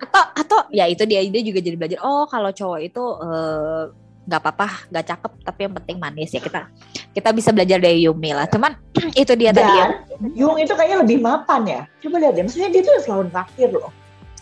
Atau 0.00 0.22
atau 0.34 0.58
ya 0.72 0.88
itu 0.88 1.04
dia 1.04 1.20
dia 1.28 1.42
juga 1.44 1.60
jadi 1.60 1.76
belajar. 1.76 1.98
Oh 2.02 2.24
kalau 2.26 2.50
cowok 2.50 2.80
itu 2.80 3.04
eh, 3.22 3.82
nggak 4.26 4.40
uh, 4.40 4.44
apa-apa, 4.48 4.68
nggak 4.90 5.04
cakep, 5.06 5.32
tapi 5.44 5.60
yang 5.68 5.74
penting 5.76 5.96
manis 6.00 6.32
ya 6.32 6.40
kita 6.40 6.66
kita 7.12 7.28
bisa 7.36 7.52
belajar 7.52 7.78
dari 7.78 8.02
Yumi 8.02 8.32
lah. 8.32 8.48
Cuman 8.48 8.72
itu 9.22 9.32
dia 9.36 9.52
Dan, 9.52 9.60
tadi 9.62 9.72
ya. 9.76 9.86
Yung 10.34 10.56
itu 10.56 10.72
kayaknya 10.72 10.98
lebih 11.04 11.18
mapan 11.20 11.62
ya. 11.68 11.82
Coba 12.00 12.16
lihat 12.18 12.32
deh, 12.34 12.42
maksudnya 12.48 12.70
dia 12.72 12.82
tuh 12.82 12.94
selalu 13.04 13.24
traktir 13.30 13.68
loh. 13.70 13.92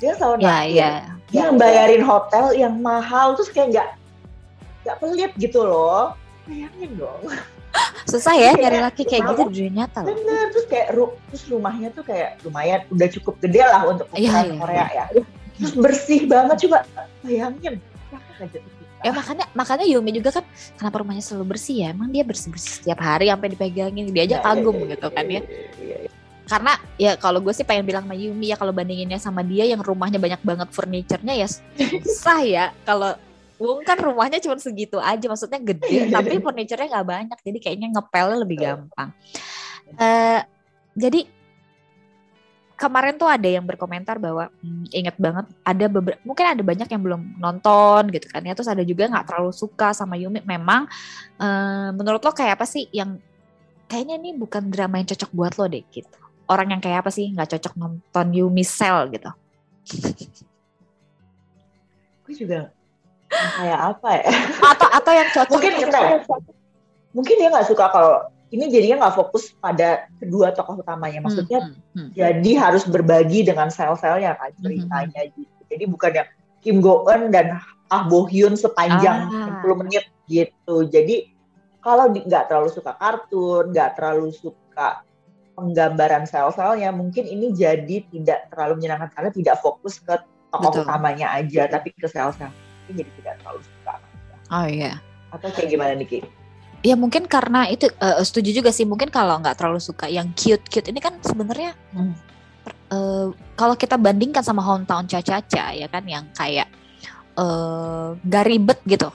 Dia 0.00 0.16
selalu 0.16 0.36
ya, 0.40 0.48
nakir. 0.48 0.76
Ya. 0.78 0.92
Dia 1.30 1.46
ya, 1.46 1.46
bayarin 1.54 2.02
hotel 2.02 2.46
yang 2.56 2.74
mahal 2.80 3.36
terus 3.38 3.50
kayak 3.52 3.68
nggak 3.76 3.88
nggak 4.86 4.96
pelit 5.02 5.32
gitu 5.36 5.60
loh. 5.60 6.16
Bayangin 6.48 6.90
dong. 6.96 7.20
susah 8.08 8.34
ya 8.36 8.50
nyari 8.56 8.78
laki 8.80 9.02
kayak 9.04 9.34
gitu 9.34 9.42
di 9.48 9.54
dunia 9.64 9.72
nyata 9.84 10.06
bener 10.06 10.44
terus 10.52 10.66
kayak 10.70 10.88
ru 10.94 11.12
terus 11.32 11.44
rumahnya 11.50 11.88
tuh 11.92 12.04
kayak 12.04 12.40
lumayan 12.46 12.80
udah 12.92 13.08
cukup 13.12 13.34
gede 13.40 13.62
lah 13.64 13.82
untuk 13.88 14.06
iya, 14.16 14.46
iya, 14.46 14.54
Korea 14.56 14.86
ya. 14.90 15.04
Terus 15.60 15.76
bersih 15.76 16.20
banget 16.24 16.56
coba 16.66 16.88
bayangin. 17.20 17.76
Ya 19.00 19.12
makanya 19.16 19.44
makanya 19.56 19.84
Yumi 19.88 20.12
juga 20.16 20.40
kan 20.40 20.44
kenapa 20.76 21.04
rumahnya 21.04 21.24
selalu 21.24 21.56
bersih 21.56 21.84
ya? 21.84 21.88
Emang 21.92 22.08
dia 22.08 22.24
bersih 22.24 22.48
bersih 22.48 22.80
setiap 22.80 23.00
hari 23.00 23.28
sampai 23.28 23.52
dipegangin 23.52 24.08
dia 24.12 24.24
aja 24.24 24.36
iya, 24.40 24.44
kagum 24.44 24.76
iya, 24.76 24.96
gitu 24.96 25.08
kan 25.12 25.24
ya. 25.28 25.42
karena 26.50 26.72
ya 26.98 27.14
kalau 27.14 27.38
gue 27.38 27.54
sih 27.54 27.62
pengen 27.62 27.86
bilang 27.86 28.02
sama 28.02 28.18
Yumi 28.18 28.50
ya 28.50 28.58
kalau 28.58 28.74
bandinginnya 28.74 29.22
sama 29.22 29.46
dia 29.46 29.70
yang 29.70 29.78
rumahnya 29.78 30.18
banyak 30.18 30.42
banget 30.42 30.68
furniturnya 30.74 31.34
ya 31.38 31.46
susah 32.02 32.42
ya 32.42 32.64
kalau 32.82 33.14
Wung 33.60 33.84
kan 33.84 34.00
rumahnya 34.00 34.40
cuma 34.40 34.56
segitu 34.56 34.96
aja, 34.96 35.28
maksudnya 35.28 35.60
gede, 35.60 36.08
tapi 36.08 36.40
furniturnya 36.40 36.88
nggak 36.88 37.08
banyak, 37.12 37.38
jadi 37.44 37.58
kayaknya 37.60 37.88
ngepelnya 37.92 38.38
lebih 38.40 38.56
gampang. 38.56 39.12
Uh, 40.00 40.40
jadi 40.96 41.28
kemarin 42.80 43.20
tuh 43.20 43.28
ada 43.28 43.44
yang 43.44 43.60
berkomentar 43.60 44.16
bahwa 44.16 44.48
hmm, 44.64 44.88
inget 44.96 45.12
banget 45.20 45.44
ada 45.60 45.84
beberapa 45.92 46.16
mungkin 46.24 46.46
ada 46.48 46.62
banyak 46.64 46.88
yang 46.88 47.02
belum 47.04 47.20
nonton 47.36 48.08
gitu 48.08 48.24
kan 48.32 48.40
ya 48.40 48.56
terus 48.56 48.72
ada 48.72 48.80
juga 48.80 49.04
nggak 49.04 49.28
terlalu 49.28 49.52
suka 49.52 49.92
sama 49.92 50.16
Yumi. 50.16 50.40
Memang 50.48 50.88
uh, 51.36 51.92
menurut 51.92 52.24
lo 52.24 52.32
kayak 52.32 52.56
apa 52.56 52.64
sih 52.64 52.88
yang 52.88 53.20
kayaknya 53.84 54.16
ini 54.16 54.32
bukan 54.32 54.72
drama 54.72 54.96
yang 54.96 55.12
cocok 55.12 55.30
buat 55.36 55.52
lo 55.60 55.68
deh 55.68 55.84
gitu. 55.92 56.16
Orang 56.48 56.72
yang 56.72 56.80
kayak 56.80 57.04
apa 57.04 57.12
sih 57.12 57.28
nggak 57.28 57.60
cocok 57.60 57.74
nonton 57.76 58.26
Yumi 58.32 58.64
Cell 58.64 59.12
gitu? 59.12 59.30
Gue 62.24 62.34
juga 62.34 62.72
kayak 63.30 63.80
apa 63.96 64.08
ya? 64.20 64.24
Atau 64.74 64.88
atau 64.90 65.12
yang 65.14 65.28
cocok 65.30 65.54
mungkin 65.54 65.72
kita 65.78 65.98
mungkin 67.10 67.34
dia 67.38 67.48
nggak 67.50 67.68
suka 67.70 67.84
kalau 67.90 68.14
ini 68.50 68.66
jadinya 68.66 69.06
nggak 69.06 69.16
fokus 69.16 69.54
pada 69.62 70.10
kedua 70.18 70.50
tokoh 70.50 70.82
utamanya. 70.82 71.22
Maksudnya 71.22 71.60
hmm, 71.62 71.74
hmm, 71.74 71.94
hmm. 71.94 72.10
jadi 72.18 72.50
harus 72.58 72.82
berbagi 72.86 73.46
dengan 73.46 73.70
sel-selnya 73.70 74.34
kan 74.34 74.50
hmm, 74.50 74.62
ceritanya 74.62 75.20
hmm, 75.26 75.32
gitu. 75.38 75.60
Jadi 75.70 75.84
bukan 75.86 76.10
yang 76.12 76.28
Kim 76.60 76.76
Go 76.82 77.06
Eun 77.06 77.30
dan 77.30 77.62
Ah 77.90 78.06
Bo 78.06 78.26
Hyun 78.26 78.54
sepanjang 78.54 79.30
ah. 79.30 79.62
10 79.62 79.80
menit 79.82 80.06
gitu. 80.26 80.86
Jadi 80.86 81.30
kalau 81.80 82.12
nggak 82.12 82.46
terlalu 82.46 82.68
suka 82.70 82.92
kartun 82.94 83.72
nggak 83.72 83.96
terlalu 83.96 84.30
suka 84.30 85.02
penggambaran 85.56 86.24
sel-selnya 86.24 86.92
mungkin 86.92 87.26
ini 87.26 87.52
jadi 87.52 88.04
tidak 88.08 88.48
terlalu 88.52 88.80
menyenangkan 88.80 89.10
karena 89.12 89.30
tidak 89.32 89.56
fokus 89.60 90.00
ke 90.00 90.16
tokoh 90.52 90.70
Betul. 90.72 90.84
utamanya 90.86 91.26
aja 91.36 91.68
tapi 91.68 91.92
ke 91.92 92.06
sel-sel 92.08 92.52
mungkin 92.90 93.06
jadi 93.06 93.12
tidak 93.22 93.34
terlalu 93.38 93.60
suka. 93.62 93.94
Oh 94.50 94.66
iya. 94.66 94.92
Atau 95.30 95.48
kayak 95.54 95.68
gimana 95.70 95.94
Niki? 95.94 96.26
Ya 96.82 96.98
mungkin 96.98 97.30
karena 97.30 97.70
itu 97.70 97.86
uh, 98.02 98.18
setuju 98.24 98.50
juga 98.50 98.74
sih 98.74 98.82
mungkin 98.82 99.14
kalau 99.14 99.38
nggak 99.38 99.54
terlalu 99.62 99.78
suka 99.78 100.10
yang 100.10 100.34
cute 100.34 100.64
cute 100.66 100.90
ini 100.90 100.98
kan 100.98 101.14
sebenarnya 101.22 101.76
hmm. 101.92 102.14
uh, 102.90 103.26
kalau 103.54 103.76
kita 103.76 104.00
bandingkan 104.00 104.40
sama 104.40 104.64
hometown 104.64 105.04
Caca-Caca 105.04 105.76
ya 105.76 105.86
kan 105.92 106.02
yang 106.08 106.24
kayak 106.32 106.72
uh, 107.36 108.16
gak 108.24 108.48
ribet 108.48 108.80
gitu 108.88 109.12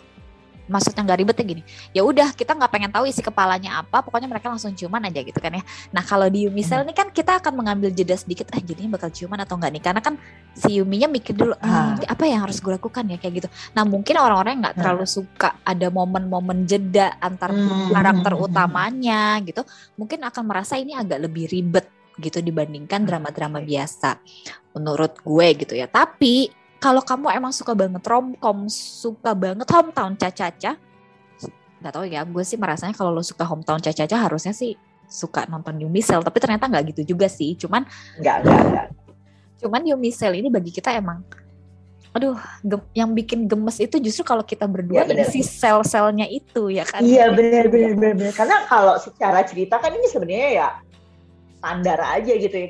maksudnya 0.65 1.01
nggak 1.05 1.19
ribet 1.21 1.35
ya 1.37 1.45
gini. 1.45 1.63
Ya 1.93 2.01
udah 2.01 2.33
kita 2.33 2.57
nggak 2.57 2.71
pengen 2.71 2.91
tahu 2.91 3.05
isi 3.09 3.21
kepalanya 3.21 3.85
apa 3.85 4.01
pokoknya 4.01 4.29
mereka 4.29 4.49
langsung 4.49 4.73
ciuman 4.73 5.01
aja 5.05 5.21
gitu 5.21 5.37
kan 5.37 5.53
ya. 5.53 5.63
Nah 5.93 6.03
kalau 6.05 6.27
di 6.27 6.49
Yumisel 6.49 6.81
hmm. 6.81 6.85
ini 6.89 6.93
kan 6.93 7.07
kita 7.13 7.39
akan 7.41 7.53
mengambil 7.53 7.89
jeda 7.93 8.17
sedikit 8.17 8.49
ah 8.53 8.59
jadinya 8.59 8.97
bakal 8.97 9.09
ciuman 9.13 9.39
atau 9.41 9.55
enggak 9.57 9.71
nih? 9.77 9.83
Karena 9.83 10.01
kan 10.01 10.15
si 10.57 10.81
Yuminya 10.81 11.07
mikir 11.09 11.33
dulu 11.37 11.53
ah. 11.61 11.97
apa 12.01 12.23
yang 12.25 12.45
harus 12.45 12.57
gue 12.59 12.73
lakukan 12.73 13.03
ya? 13.05 13.17
Kayak 13.21 13.33
gitu. 13.45 13.47
Nah 13.77 13.83
mungkin 13.85 14.15
orang-orang 14.17 14.51
yang 14.57 14.63
nggak 14.69 14.77
terlalu 14.81 15.05
suka 15.05 15.49
ada 15.61 15.87
momen-momen 15.89 16.65
jeda 16.65 17.15
antar 17.21 17.53
hmm. 17.53 17.93
karakter 17.93 18.33
utamanya 18.35 19.39
gitu 19.45 19.61
mungkin 19.95 20.21
akan 20.25 20.43
merasa 20.45 20.75
ini 20.75 20.97
agak 20.97 21.21
lebih 21.23 21.49
ribet 21.49 21.85
gitu 22.15 22.39
dibandingkan 22.39 23.03
drama-drama 23.03 23.59
biasa 23.59 24.19
menurut 24.75 25.19
gue 25.19 25.47
gitu 25.65 25.73
ya. 25.75 25.87
Tapi 25.87 26.64
kalau 26.85 27.01
kamu 27.01 27.33
emang 27.33 27.49
suka 27.49 27.73
banget 27.73 28.05
romcom, 28.05 28.69
suka 28.69 29.33
banget 29.33 29.65
hometown 29.65 30.13
caca-caca, 30.13 30.77
nggak 31.81 31.93
tahu 31.97 32.05
ya, 32.05 32.21
gue 32.21 32.43
sih 32.45 32.61
merasanya 32.61 32.93
kalau 32.93 33.09
lo 33.09 33.25
suka 33.25 33.41
hometown 33.41 33.81
caca-caca 33.81 34.29
harusnya 34.29 34.53
sih 34.53 34.77
suka 35.09 35.49
nonton 35.49 35.81
New 35.81 35.89
Misel, 35.89 36.21
tapi 36.21 36.37
ternyata 36.37 36.69
nggak 36.69 36.93
gitu 36.93 37.17
juga 37.17 37.25
sih, 37.25 37.57
cuman 37.57 37.89
nggak 38.21 38.37
nggak 38.45 38.61
nggak. 38.69 38.87
Cuman 39.65 39.81
New 39.81 39.97
Misel 39.97 40.37
ini 40.37 40.53
bagi 40.53 40.69
kita 40.69 40.93
emang 40.93 41.25
aduh 42.15 42.39
yang 42.95 43.11
bikin 43.11 43.43
gemes 43.43 43.75
itu 43.75 43.99
justru 43.99 44.23
kalau 44.23 44.39
kita 44.39 44.63
berdua 44.71 45.03
ya, 45.03 45.27
si 45.27 45.43
sel-selnya 45.43 46.29
itu 46.31 46.71
ya 46.71 46.87
kan? 46.87 47.03
Iya 47.03 47.33
benar 47.33 47.67
benar 47.67 47.97
benar 47.97 48.31
karena 48.31 48.63
kalau 48.69 48.95
secara 49.01 49.43
cerita 49.43 49.81
kan 49.83 49.91
ini 49.91 50.07
sebenarnya 50.07 50.49
ya 50.53 50.67
standar 51.59 51.99
aja 52.15 52.31
gitu 52.39 52.55
ya 52.55 52.67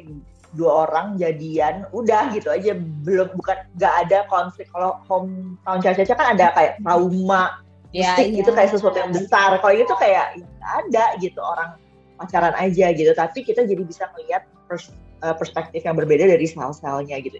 dua 0.55 0.87
orang 0.87 1.19
jadian 1.19 1.85
udah 1.91 2.31
gitu 2.31 2.49
aja. 2.49 2.73
Belum 3.03 3.29
bukan 3.35 3.57
nggak 3.75 3.93
ada 4.07 4.23
konflik. 4.31 4.71
Kalau 4.71 4.97
hometown 5.05 5.79
caca-caca 5.83 6.13
kan 6.15 6.27
ada 6.35 6.45
kayak 6.55 6.73
trauma 6.81 7.61
ya, 7.91 8.15
mistik 8.15 8.27
ya. 8.31 8.37
gitu 8.41 8.49
kayak 8.55 8.69
sesuatu 8.71 8.97
yang 8.97 9.11
besar. 9.11 9.59
Kalau 9.59 9.75
itu 9.75 9.93
kayak 9.99 10.25
ada 10.63 11.05
gitu 11.19 11.39
orang 11.43 11.77
pacaran 12.15 12.55
aja 12.55 12.95
gitu. 12.95 13.11
Tapi 13.11 13.43
kita 13.43 13.67
jadi 13.67 13.83
bisa 13.83 14.07
melihat 14.15 14.47
pers 14.65 14.89
uh, 15.21 15.35
perspektif 15.35 15.83
yang 15.83 15.99
berbeda 15.99 16.25
dari 16.25 16.47
sel-selnya 16.47 17.19
gitu. 17.21 17.37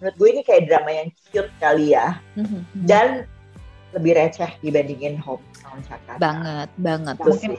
Menurut 0.00 0.16
gue 0.16 0.28
ini 0.28 0.42
kayak 0.44 0.68
drama 0.68 0.90
yang 0.92 1.08
cute 1.32 1.52
kali 1.60 1.96
ya. 1.96 2.20
Mm-hmm. 2.36 2.60
dan 2.84 3.24
lebih 3.96 4.12
receh 4.12 4.50
dibandingin 4.60 5.16
hometown 5.16 5.80
caca 5.88 6.20
banget 6.20 6.68
banget. 6.76 7.16
Mungkin 7.16 7.52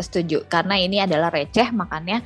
setuju. 0.00 0.48
Karena 0.48 0.80
ini 0.80 1.04
adalah 1.04 1.28
receh 1.28 1.68
makanya 1.74 2.24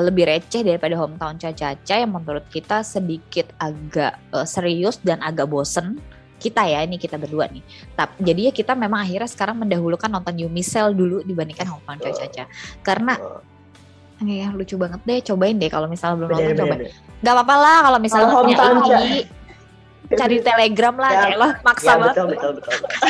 lebih 0.00 0.26
receh 0.26 0.64
daripada 0.66 0.98
hometown 0.98 1.38
Caca-Caca 1.38 1.94
yang 2.00 2.10
menurut 2.10 2.46
kita 2.50 2.82
sedikit 2.82 3.50
agak 3.60 4.18
uh, 4.34 4.48
serius 4.48 4.98
dan 5.04 5.20
agak 5.22 5.46
bosen. 5.46 6.00
Kita 6.40 6.66
ya 6.66 6.82
ini 6.82 6.98
kita 6.98 7.16
berdua 7.16 7.46
nih. 7.48 7.62
Tapi 7.94 8.20
jadi 8.20 8.40
ya 8.50 8.52
kita 8.52 8.72
memang 8.74 9.06
akhirnya 9.06 9.30
sekarang 9.30 9.60
mendahulukan 9.62 10.10
nonton 10.10 10.34
Yumi 10.34 10.64
Cell 10.64 10.92
dulu 10.96 11.22
dibandingkan 11.22 11.68
hometown 11.70 12.00
Caca-Caca 12.00 12.50
karena 12.82 13.14
ya 14.24 14.48
lucu 14.54 14.78
banget 14.80 15.00
deh 15.04 15.20
cobain 15.20 15.58
deh 15.58 15.68
kalau 15.68 15.90
misalnya 15.90 16.22
belum 16.22 16.30
nonton 16.32 16.54
coba 16.56 16.74
nggak 17.20 17.34
apa-apa 17.34 17.54
lah 17.60 17.78
kalau 17.82 17.98
misalnya 17.98 18.28
oh, 18.30 18.40
punya 18.46 18.56
ini 19.04 19.20
cari 20.14 20.36
telegram 20.40 20.94
lah 20.96 21.10
ya, 21.12 21.26
lo 21.34 21.48
maksa 21.66 21.92
ya, 21.92 21.94
banget. 21.98 22.14
betul 22.14 22.26
betul 22.30 22.50
betul, 22.60 22.74
betul. 22.78 23.00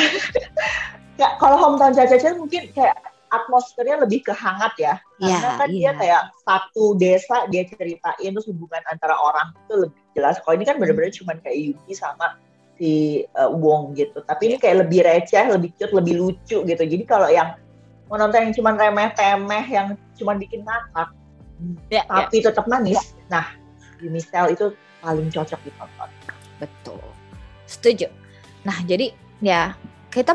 ya 1.21 1.27
kalau 1.39 1.55
hometown 1.61 1.93
Caca-Caca 1.93 2.29
mungkin 2.35 2.61
kayak 2.73 2.95
atmosfernya 3.41 4.03
lebih 4.03 4.23
kehangat 4.23 4.73
ya. 4.79 4.95
Karena 5.19 5.39
yeah, 5.39 5.57
kan 5.59 5.69
yeah. 5.69 5.77
dia 5.77 5.91
kayak 5.95 6.21
satu 6.43 6.85
desa 6.95 7.47
dia 7.51 7.63
ceritain 7.67 8.29
terus 8.31 8.47
hubungan 8.47 8.81
antara 8.87 9.15
orang 9.19 9.51
itu 9.65 9.87
lebih 9.87 10.01
jelas. 10.15 10.35
Kalau 10.43 10.55
ini 10.55 10.65
kan 10.67 10.75
benar-benar 10.79 11.11
hmm. 11.11 11.19
cuma 11.23 11.31
kayak 11.39 11.57
Yuki 11.59 11.93
sama 11.93 12.39
si 12.75 13.23
uh, 13.35 13.51
Wong 13.51 13.95
gitu. 13.95 14.19
Tapi 14.23 14.51
ini 14.51 14.55
kayak 14.59 14.87
lebih 14.87 15.03
receh, 15.03 15.45
lebih 15.47 15.71
cute, 15.75 15.93
lebih 15.95 16.15
lucu 16.19 16.57
gitu. 16.63 16.83
Jadi 16.83 17.03
kalau 17.07 17.27
yang 17.31 17.55
mau 18.05 18.21
nonton 18.21 18.51
yang 18.51 18.53
cuma 18.53 18.77
remeh-temeh 18.77 19.65
yang 19.65 19.87
cuma 20.13 20.37
bikin 20.37 20.61
ngakak, 20.61 21.09
yeah, 21.89 22.05
tapi 22.05 22.37
yeah. 22.37 22.45
tetap 22.51 22.65
manis. 22.69 23.17
Nah, 23.33 23.49
di 23.97 24.07
Michelle 24.13 24.53
itu 24.53 24.75
paling 25.01 25.27
cocok 25.33 25.59
ditonton. 25.65 26.09
Betul. 26.61 27.01
Setuju. 27.65 28.07
Nah, 28.61 28.77
jadi 28.85 29.09
ya 29.41 29.73
kita 30.15 30.31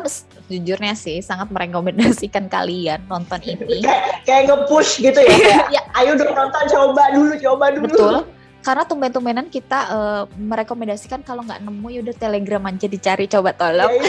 jujurnya 0.53 0.93
sih 0.93 1.25
sangat 1.25 1.49
merekomendasikan 1.49 2.47
kalian 2.55 3.01
nonton 3.09 3.41
ini. 3.49 3.81
kayak 3.87 4.01
kayak 4.29 4.43
nge-push 4.53 5.01
gitu 5.01 5.17
ya. 5.17 5.33
Kayak, 5.33 5.67
ya. 5.73 5.83
Ayo 5.97 6.21
dong 6.21 6.37
nonton 6.37 6.65
coba 6.69 7.05
dulu, 7.17 7.33
coba 7.41 7.65
dulu. 7.73 7.85
Betul. 7.89 8.17
Karena 8.61 8.85
tumben-tumbenan 8.85 9.49
kita 9.49 9.79
uh, 9.89 10.23
merekomendasikan 10.37 11.25
kalau 11.25 11.41
nggak 11.49 11.65
nemu 11.65 11.89
yaudah 11.97 12.13
telegram 12.13 12.61
aja 12.69 12.85
dicari 12.85 13.25
coba 13.25 13.57
tolong. 13.57 13.89
Ya, 13.89 14.05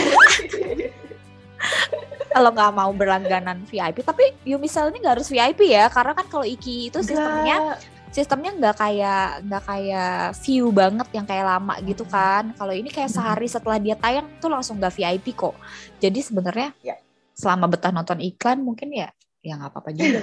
ya. 0.76 0.92
kalau 2.36 2.52
nggak 2.52 2.72
mau 2.76 2.92
berlangganan 2.92 3.64
VIP, 3.68 4.04
tapi 4.04 4.36
Yumisel 4.44 4.92
ini 4.92 5.04
nggak 5.04 5.16
harus 5.20 5.32
VIP 5.32 5.72
ya, 5.72 5.88
karena 5.88 6.12
kan 6.16 6.28
kalau 6.28 6.44
Iki 6.48 6.92
itu 6.92 7.00
sistemnya 7.00 7.80
sistemnya 8.12 8.52
nggak 8.52 8.76
kayak 8.76 9.47
nggak 9.47 9.63
kayak 9.63 10.36
view 10.43 10.67
banget 10.69 11.08
yang 11.15 11.26
kayak 11.26 11.45
lama 11.47 11.74
gitu 11.82 12.04
kan. 12.06 12.52
Kalau 12.60 12.76
ini 12.76 12.91
kayak 12.91 13.10
sehari 13.10 13.47
setelah 13.47 13.80
dia 13.80 13.95
tayang 13.95 14.28
tuh 14.38 14.52
langsung 14.52 14.78
nggak 14.78 14.93
VIP 14.93 15.34
kok. 15.34 15.56
Jadi 15.97 16.19
sebenarnya 16.19 16.76
ya. 16.84 17.00
selama 17.32 17.71
betah 17.71 17.89
nonton 17.95 18.19
iklan 18.19 18.60
mungkin 18.62 18.91
ya 18.91 19.10
ya 19.41 19.58
nggak 19.58 19.74
apa-apa 19.74 19.89
juga 19.97 20.21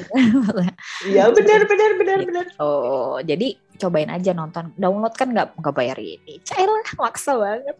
iya. 1.11 1.27
benar 1.35 1.67
benar 1.67 1.91
benar 1.99 2.19
benar. 2.23 2.47
Oh 2.63 3.19
jadi 3.19 3.59
cobain 3.81 4.13
aja 4.15 4.31
nonton. 4.31 4.71
Download 4.79 5.15
kan 5.17 5.35
nggak 5.35 5.59
nggak 5.59 5.75
bayar 5.75 5.99
ini. 5.99 6.39
Cailah 6.47 6.87
maksa 7.01 7.35
banget. 7.35 7.77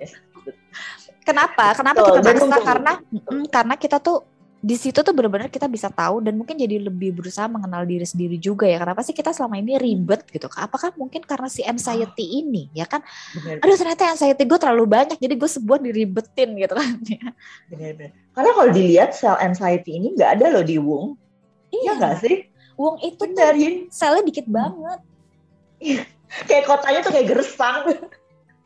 Kenapa? 1.23 1.77
Kenapa 1.77 2.01
kita 2.19 2.33
maksa? 2.33 2.59
karena 2.65 2.93
mm, 3.13 3.45
karena 3.53 3.75
kita 3.79 4.03
tuh 4.03 4.38
di 4.69 4.77
situ 4.77 5.01
tuh 5.01 5.17
benar-benar 5.17 5.49
kita 5.49 5.65
bisa 5.65 5.89
tahu 5.89 6.21
dan 6.21 6.37
mungkin 6.37 6.61
jadi 6.61 6.77
lebih 6.93 7.17
berusaha 7.17 7.49
mengenal 7.49 7.89
diri 7.89 8.05
sendiri 8.05 8.37
juga 8.37 8.69
ya. 8.69 8.77
Kenapa 8.77 9.01
sih 9.01 9.17
kita 9.17 9.33
selama 9.33 9.57
ini 9.57 9.81
ribet 9.81 10.29
gitu 10.29 10.45
apakah 10.61 10.93
mungkin 11.01 11.25
karena 11.25 11.49
si 11.49 11.65
anxiety 11.65 12.29
oh. 12.29 12.41
ini 12.45 12.69
ya 12.77 12.85
kan? 12.85 13.01
Bener. 13.33 13.65
aduh 13.65 13.77
ternyata 13.81 14.13
anxiety 14.13 14.45
gue 14.45 14.59
terlalu 14.61 14.85
banyak 14.85 15.17
jadi 15.17 15.41
gue 15.41 15.49
sebuah 15.49 15.81
diribetin 15.81 16.53
gitu 16.61 16.75
kan 16.77 17.01
ya. 17.09 17.33
Benar-benar 17.73 18.13
karena 18.37 18.51
kalau 18.53 18.71
dilihat 18.77 19.11
sel 19.17 19.41
anxiety 19.41 19.97
ini 19.97 20.13
nggak 20.13 20.37
ada 20.37 20.47
loh 20.53 20.65
di 20.67 20.77
Wung. 20.77 21.17
Iya 21.73 21.97
nggak 21.97 22.15
sih? 22.21 22.37
Wung 22.77 23.01
itu 23.01 23.25
benar 23.25 23.57
selnya 23.89 24.21
dikit 24.21 24.47
banget. 24.53 25.01
Kayak 26.45 26.65
kotanya 26.69 27.01
tuh 27.01 27.13
kayak 27.17 27.29
gersang. 27.33 27.97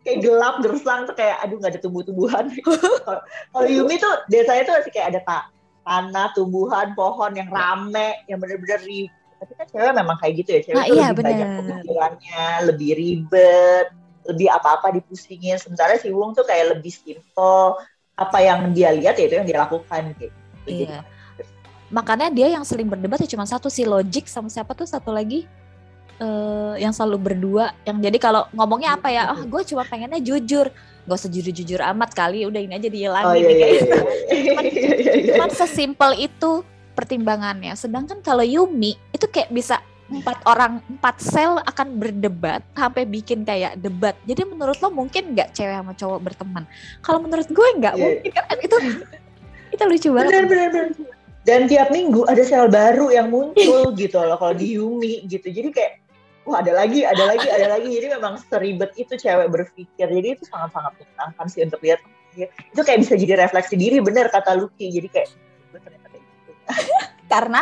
Kayak 0.03 0.19
gelap 0.19 0.59
gersang 0.67 1.07
tuh 1.07 1.15
kayak 1.15 1.39
aduh 1.47 1.63
nggak 1.63 1.79
ada 1.79 1.81
tumbuh-tumbuhan. 1.81 2.51
Kalau 3.55 3.69
Yumi 3.71 4.03
tuh 4.03 4.11
desanya 4.27 4.67
tuh 4.67 4.75
masih 4.83 4.91
kayak 4.91 5.15
ada 5.15 5.23
tak 5.23 5.62
tanah, 5.83 6.31
tumbuhan, 6.35 6.95
pohon 6.95 7.33
yang 7.35 7.51
rame, 7.51 8.23
yang 8.31 8.39
bener-bener 8.39 8.81
ribet. 8.83 9.15
Tapi 9.43 9.53
kan 9.59 9.67
cewek 9.75 9.93
memang 9.99 10.17
kayak 10.23 10.35
gitu 10.39 10.51
ya, 10.55 10.61
cewek 10.63 10.77
nah, 10.79 10.87
iya, 10.87 11.07
lebih 11.11 11.17
bener. 11.19 11.31
banyak 11.31 11.49
pemikirannya, 11.59 12.47
lebih 12.71 12.91
ribet, 12.95 13.87
lebih 14.31 14.49
apa-apa 14.55 14.95
dipusingin. 14.95 15.59
Sementara 15.59 15.99
si 15.99 16.15
Wung 16.15 16.31
tuh 16.33 16.47
kayak 16.47 16.79
lebih 16.79 16.95
simple, 16.95 17.75
apa 18.15 18.39
yang 18.39 18.71
dia 18.71 18.95
lihat 18.95 19.19
ya 19.19 19.25
itu 19.27 19.35
yang 19.43 19.49
dia 19.49 19.59
lakukan 19.59 20.15
gitu. 20.15 20.31
Iya. 20.71 21.03
Makanya 21.91 22.31
dia 22.33 22.49
yang 22.55 22.65
sering 22.65 22.87
berdebat 22.89 23.21
ya 23.21 23.29
cuma 23.29 23.45
satu 23.45 23.67
si 23.67 23.83
Logic 23.83 24.25
sama 24.31 24.49
siapa 24.49 24.73
tuh 24.73 24.87
satu 24.87 25.11
lagi 25.11 25.45
uh, 26.23 26.75
yang 26.79 26.95
selalu 26.95 27.33
berdua 27.33 27.75
yang 27.85 27.99
jadi 28.01 28.19
kalau 28.23 28.47
ngomongnya 28.55 28.97
apa 28.97 29.09
ya 29.13 29.33
oh 29.35 29.43
gue 29.45 29.63
cuma 29.67 29.83
pengennya 29.85 30.23
jujur 30.23 30.71
gak 31.03 31.19
usah 31.19 31.31
jujur-jujur 31.31 31.83
amat 31.83 32.15
kali 32.15 32.47
udah 32.47 32.63
ini 32.63 32.79
aja 32.79 32.87
dihilangin 32.87 33.27
oh, 33.27 33.35
iya, 33.35 33.51
iya, 33.51 33.67
iya, 33.67 33.83
cuman, 33.83 34.65
cuman 35.35 35.51
sesimpel 35.51 36.11
itu 36.19 36.63
pertimbangannya. 36.93 37.73
Sedangkan 37.75 38.21
kalau 38.21 38.45
Yumi 38.45 38.95
itu 39.11 39.27
kayak 39.27 39.51
bisa 39.51 39.81
empat 40.13 40.45
orang 40.45 40.85
empat 40.93 41.25
sel 41.25 41.57
akan 41.65 41.97
berdebat 41.97 42.61
sampai 42.77 43.09
bikin 43.09 43.49
kayak 43.49 43.81
debat. 43.81 44.13
Jadi 44.29 44.45
menurut 44.45 44.77
lo 44.85 44.93
mungkin 44.93 45.33
nggak 45.33 45.57
cewek 45.57 45.73
sama 45.73 45.97
cowok 45.97 46.21
berteman? 46.21 46.65
Kalau 47.01 47.19
menurut 47.25 47.49
gue 47.49 47.69
nggak 47.81 47.95
yeah. 47.97 48.03
mungkin 48.05 48.31
kan? 48.31 48.45
Itu 48.61 48.77
itu 49.73 49.83
lucu 49.89 50.09
banget. 50.13 50.31
Benar, 50.31 50.47
benar, 50.47 50.69
benar. 50.71 50.89
dan 51.43 51.67
tiap 51.67 51.91
minggu 51.91 52.23
ada 52.31 52.39
sel 52.47 52.71
baru 52.71 53.11
yang 53.11 53.33
muncul 53.33 53.91
gitu 53.99 54.15
loh 54.21 54.37
kalau 54.37 54.55
di 54.55 54.79
Yumi 54.79 55.27
gitu. 55.27 55.49
Jadi 55.49 55.69
kayak 55.73 56.02
wah 56.47 56.59
ada 56.61 56.73
lagi, 56.75 57.07
ada 57.07 57.23
lagi, 57.27 57.47
ada 57.47 57.67
lagi. 57.79 57.89
Jadi 57.91 58.07
memang 58.19 58.35
seribet 58.51 58.91
itu 58.99 59.15
cewek 59.15 59.49
berpikir. 59.51 60.07
Jadi 60.07 60.29
itu 60.39 60.45
sangat-sangat 60.47 60.99
menyenangkan 60.99 61.47
sih 61.51 61.61
untuk 61.63 61.81
lihat. 61.83 62.01
Itu 62.73 62.81
kayak 62.83 63.05
bisa 63.05 63.15
jadi 63.15 63.35
refleksi 63.47 63.75
diri, 63.77 64.01
bener 64.01 64.33
kata 64.33 64.57
Lucky. 64.57 64.91
Jadi 64.91 65.09
kayak 65.11 65.29
gue 65.73 65.81
ternyata 65.81 66.07
kayak 66.11 66.25
gitu. 66.25 66.51
Karena 67.33 67.61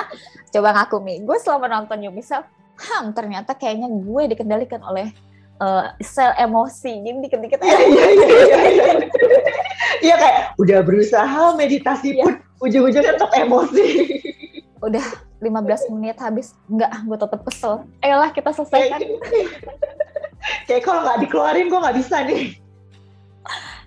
coba 0.50 0.68
ngaku 0.74 0.96
Mi, 1.02 1.14
gue 1.22 1.36
selama 1.38 1.66
nonton 1.70 2.02
Yumi 2.02 2.22
Self, 2.24 2.46
ham 2.90 3.12
ternyata 3.12 3.54
kayaknya 3.54 3.92
gue 3.92 4.22
dikendalikan 4.34 4.80
oleh 4.82 5.12
uh, 5.60 5.92
sel 6.00 6.32
emosi. 6.40 7.04
Jadi 7.04 7.18
dikit-dikit 7.28 7.60
Iya, 7.62 7.78
iya, 7.84 8.06
iya, 8.10 8.58
iya. 8.66 8.86
Iya 10.00 10.14
kayak 10.16 10.38
udah 10.56 10.78
berusaha 10.80 11.42
meditasi 11.60 12.16
pun 12.16 12.40
ujung-ujungnya 12.64 13.20
tetap 13.20 13.30
emosi. 13.36 13.86
Udah 14.80 15.04
15 15.40 15.92
menit 15.96 16.16
habis 16.20 16.52
enggak 16.68 16.92
gue 17.04 17.16
tetap 17.16 17.40
kesel. 17.48 17.74
Ayolah 18.04 18.30
kita 18.30 18.52
selesaikan. 18.52 19.00
Kayak 20.68 20.82
kalau 20.84 21.00
nggak 21.04 21.18
dikeluarin 21.26 21.66
gue 21.72 21.80
nggak 21.80 21.96
bisa 21.96 22.16
nih. 22.28 22.44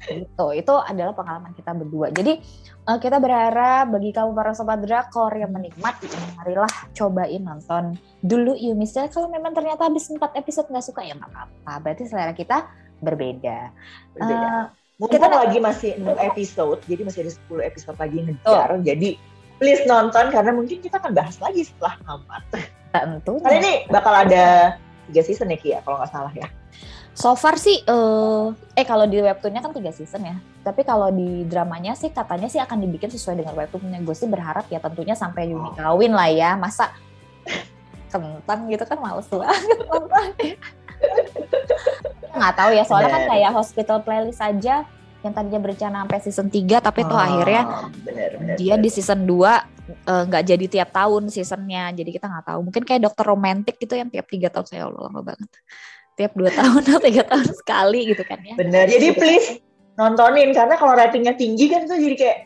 Itu 0.04 0.48
itu 0.52 0.74
adalah 0.74 1.14
pengalaman 1.16 1.54
kita 1.56 1.72
berdua. 1.78 2.12
Jadi 2.12 2.42
uh, 2.90 3.00
kita 3.00 3.22
berharap 3.22 3.94
bagi 3.94 4.12
kamu 4.12 4.34
para 4.36 4.52
sobat 4.52 4.82
drakor 4.84 5.32
yang 5.38 5.54
menikmati 5.54 6.10
marilah 6.36 6.70
cobain 6.92 7.42
nonton. 7.46 7.96
Dulu 8.20 8.58
You 8.58 8.74
Mister 8.74 9.08
kalau 9.08 9.30
memang 9.30 9.54
ternyata 9.54 9.88
habis 9.88 10.10
4 10.10 10.20
episode 10.36 10.68
nggak 10.74 10.86
suka 10.86 11.06
ya 11.06 11.14
nggak 11.16 11.32
apa-apa. 11.32 11.74
Berarti 11.80 12.04
selera 12.10 12.34
kita 12.36 12.68
berbeda, 13.00 13.58
berbeda. 14.18 14.50
Uh, 14.50 14.66
Mumpung 14.94 15.20
kita 15.20 15.26
lagi 15.26 15.58
masih 15.58 15.92
6 15.98 16.30
episode 16.32 16.80
jadi 16.86 17.02
masih 17.02 17.20
ada 17.26 17.34
10 17.50 17.70
episode 17.74 17.98
lagi 17.98 18.18
ngejar 18.24 18.70
oh. 18.78 18.80
jadi 18.80 19.10
please 19.64 19.88
nonton 19.88 20.28
karena 20.28 20.52
mungkin 20.52 20.84
kita 20.84 21.00
akan 21.00 21.16
bahas 21.16 21.40
lagi 21.40 21.64
setelah 21.64 21.96
tamat. 22.04 22.44
Tentu. 22.92 23.40
Kali 23.40 23.64
ini 23.64 23.88
bakal 23.88 24.12
ada 24.12 24.76
tiga 25.08 25.24
season 25.24 25.56
ya 25.56 25.56
Kia, 25.56 25.80
kalau 25.88 26.04
nggak 26.04 26.12
salah 26.12 26.36
ya. 26.36 26.52
So 27.16 27.32
far 27.40 27.56
sih, 27.56 27.80
uh, 27.88 28.52
eh 28.76 28.84
kalau 28.84 29.08
di 29.08 29.24
webtoonnya 29.24 29.64
kan 29.64 29.72
tiga 29.72 29.96
season 29.96 30.28
ya. 30.28 30.36
Tapi 30.68 30.84
kalau 30.84 31.08
di 31.16 31.48
dramanya 31.48 31.96
sih 31.96 32.12
katanya 32.12 32.52
sih 32.52 32.60
akan 32.60 32.84
dibikin 32.84 33.08
sesuai 33.08 33.40
dengan 33.40 33.56
webtoonnya. 33.56 34.04
Gue 34.04 34.20
sih 34.20 34.28
berharap 34.28 34.68
ya 34.68 34.84
tentunya 34.84 35.16
sampai 35.16 35.48
Yuni 35.48 35.72
oh. 35.72 35.80
kawin 35.80 36.12
lah 36.12 36.28
ya. 36.28 36.60
Masa 36.60 36.92
kentang 38.12 38.68
gitu 38.68 38.84
kan 38.84 39.00
males 39.00 39.32
banget. 39.32 39.64
Nggak 42.36 42.54
tahu 42.60 42.72
ya, 42.76 42.84
soalnya 42.84 43.12
kan 43.14 43.24
kayak 43.32 43.52
hospital 43.56 44.04
playlist 44.04 44.44
aja 44.44 44.84
yang 45.24 45.34
tadinya 45.34 45.60
berencana 45.64 45.98
sampai 46.04 46.20
season 46.20 46.48
3 46.52 46.84
tapi 46.84 47.02
oh, 47.08 47.16
tuh 47.16 47.20
akhirnya 47.20 47.64
bener, 48.04 48.32
bener, 48.36 48.56
dia 48.60 48.76
bener. 48.76 48.84
di 48.84 48.90
season 48.92 49.24
2 49.24 49.32
eh, 49.32 50.24
nggak 50.28 50.44
uh, 50.44 50.48
jadi 50.48 50.66
tiap 50.68 50.90
tahun 50.92 51.24
seasonnya. 51.32 51.96
Jadi 51.96 52.10
kita 52.12 52.28
nggak 52.28 52.46
tahu. 52.52 52.60
Mungkin 52.68 52.84
kayak 52.84 53.02
dokter 53.08 53.26
romantik 53.28 53.76
gitu 53.80 53.96
yang 53.96 54.12
tiap 54.12 54.28
tiga 54.28 54.52
tahun. 54.52 54.68
Saya 54.68 54.92
Allah 54.92 55.08
lama 55.08 55.22
banget. 55.24 55.50
Tiap 56.14 56.32
dua 56.38 56.52
tahun 56.54 56.82
atau 56.86 57.02
tiga 57.02 57.24
tahun 57.26 57.50
sekali 57.52 58.00
gitu 58.12 58.24
kan 58.28 58.40
ya. 58.44 58.56
Bener. 58.60 58.86
Jadi 58.92 59.08
please 59.16 59.48
nontonin. 59.96 60.52
Karena 60.52 60.76
kalau 60.76 60.94
ratingnya 60.96 61.36
tinggi 61.36 61.72
kan 61.72 61.88
tuh 61.88 62.00
jadi 62.00 62.16
kayak 62.16 62.38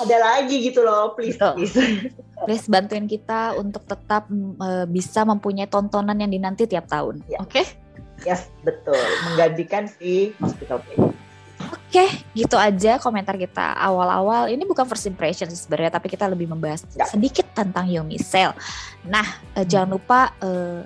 ada 0.00 0.16
lagi 0.16 0.56
gitu 0.64 0.80
loh. 0.84 1.12
Please 1.16 1.36
please. 1.36 1.76
Please 2.46 2.70
bantuin 2.70 3.10
kita 3.10 3.58
untuk 3.58 3.82
tetap 3.82 4.30
uh, 4.62 4.86
bisa 4.86 5.26
mempunyai 5.26 5.66
tontonan 5.66 6.14
yang 6.22 6.30
dinanti 6.30 6.70
tiap 6.70 6.86
tahun. 6.86 7.18
Ya. 7.26 7.42
oke? 7.42 7.50
Okay? 7.50 7.66
yes 8.26 8.50
betul. 8.62 8.98
Menggantikan 9.30 9.90
si 9.90 10.34
hospital 10.38 10.82
play 10.86 10.98
Oke, 11.88 12.04
okay, 12.04 12.10
gitu 12.36 12.60
aja 12.60 13.00
komentar 13.00 13.32
kita 13.40 13.72
awal-awal. 13.80 14.52
Ini 14.52 14.60
bukan 14.68 14.84
first 14.84 15.08
impression 15.08 15.48
sebenarnya, 15.48 15.96
tapi 15.96 16.12
kita 16.12 16.28
lebih 16.28 16.44
membahas 16.44 16.84
ya. 16.92 17.08
sedikit 17.08 17.48
tentang 17.56 17.88
Yomi 17.88 18.20
Sale. 18.20 18.52
Nah, 19.08 19.24
uh, 19.56 19.64
jangan 19.64 19.96
lupa 19.96 20.36
uh, 20.44 20.84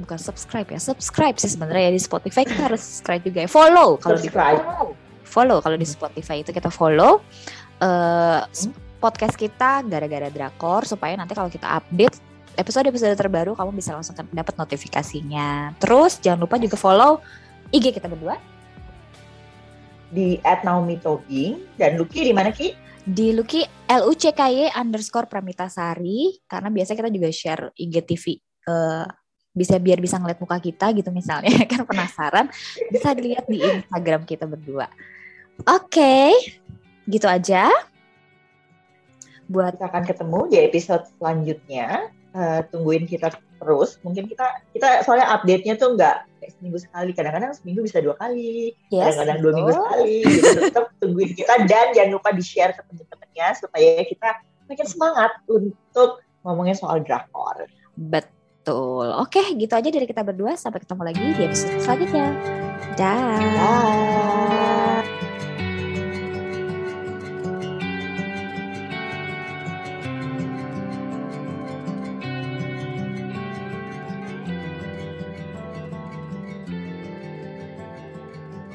bukan 0.00 0.16
subscribe 0.16 0.64
ya, 0.72 0.80
subscribe 0.80 1.36
sih 1.36 1.52
sebenarnya 1.52 1.92
ya 1.92 1.92
di 1.92 2.00
Spotify 2.00 2.48
kita 2.48 2.64
harus 2.64 2.80
subscribe 2.80 3.28
juga 3.28 3.44
ya. 3.44 3.48
Follow 3.52 4.00
kalau 4.00 4.16
di 4.16 4.32
follow. 4.32 4.96
Follow 5.28 5.58
kalau 5.60 5.76
di 5.76 5.84
Spotify 5.84 6.40
itu 6.40 6.56
kita 6.56 6.72
follow 6.72 7.20
uh, 7.84 8.40
podcast 9.04 9.36
kita 9.36 9.84
gara-gara 9.84 10.32
drakor 10.32 10.88
supaya 10.88 11.12
nanti 11.12 11.36
kalau 11.36 11.52
kita 11.52 11.68
update 11.76 12.16
episode-episode 12.56 13.20
terbaru 13.20 13.52
kamu 13.52 13.76
bisa 13.76 13.92
langsung 13.92 14.16
dapat 14.32 14.56
notifikasinya. 14.56 15.76
Terus 15.76 16.24
jangan 16.24 16.40
lupa 16.48 16.56
juga 16.56 16.80
follow 16.80 17.20
IG 17.68 17.92
kita 18.00 18.08
berdua 18.08 18.57
di 20.08 20.40
at 20.44 20.64
Naomi 20.64 20.96
Tobing 21.00 21.76
dan 21.76 22.00
Lucky 22.00 22.24
di 22.24 22.32
mana 22.32 22.50
Ki? 22.52 22.72
Di 23.08 23.32
Lucky 23.32 23.64
L 23.88 24.02
U 24.08 24.12
C 24.12 24.32
K 24.32 24.40
Y 24.52 24.68
underscore 24.76 25.28
Pramitasari 25.28 26.44
karena 26.44 26.68
biasa 26.68 26.92
kita 26.92 27.08
juga 27.08 27.28
share 27.32 27.72
IGTV 27.76 28.24
uh, 28.68 28.72
eh, 28.72 29.06
bisa 29.56 29.80
biar 29.80 29.98
bisa 29.98 30.20
ngeliat 30.20 30.38
muka 30.38 30.60
kita 30.60 30.92
gitu 30.92 31.08
misalnya 31.10 31.50
kan 31.72 31.82
penasaran 31.88 32.46
bisa 32.92 33.16
dilihat 33.16 33.48
di 33.48 33.64
Instagram 33.64 34.28
kita 34.28 34.44
berdua. 34.44 34.86
Oke, 35.66 35.98
okay, 35.98 36.30
gitu 37.10 37.26
aja. 37.26 37.66
Buat 39.48 39.80
kita 39.80 39.88
akan 39.88 40.04
ketemu 40.06 40.40
di 40.52 40.56
episode 40.60 41.04
selanjutnya. 41.18 42.12
Uh, 42.38 42.60
tungguin 42.70 43.10
kita 43.10 43.34
terus. 43.58 43.98
Mungkin 44.06 44.30
kita 44.30 44.62
kita 44.70 45.02
soalnya 45.02 45.26
update-nya 45.34 45.74
tuh 45.74 45.98
nggak 45.98 46.30
seminggu 46.54 46.78
sekali. 46.78 47.10
Kadang-kadang 47.10 47.52
seminggu 47.58 47.82
bisa 47.82 47.98
dua 47.98 48.14
kali, 48.14 48.72
kadang 48.88 49.18
kadang-kadang 49.18 49.38
dua 49.42 49.52
minggu 49.58 49.72
sekali. 49.74 50.14
Gitu. 50.22 50.48
Tetap 50.70 50.86
tungguin 51.02 51.32
kita 51.34 51.54
dan 51.66 51.86
jangan 51.92 52.10
lupa 52.14 52.30
di 52.30 52.42
share 52.46 52.72
ke 52.72 52.82
teman-temannya 52.86 53.46
supaya 53.58 53.90
kita 54.06 54.28
makin 54.70 54.86
semangat 54.86 55.32
untuk 55.50 56.22
ngomongin 56.46 56.78
soal 56.78 57.02
drakor. 57.02 57.66
Betul. 57.98 59.10
Oke, 59.18 59.42
gitu 59.58 59.74
aja 59.74 59.88
dari 59.90 60.06
kita 60.06 60.22
berdua. 60.22 60.54
Sampai 60.54 60.84
ketemu 60.84 61.02
lagi 61.02 61.24
di 61.34 61.42
episode 61.42 61.82
selanjutnya. 61.82 62.28
Dah. 62.94 63.40
Dah. 63.42 64.97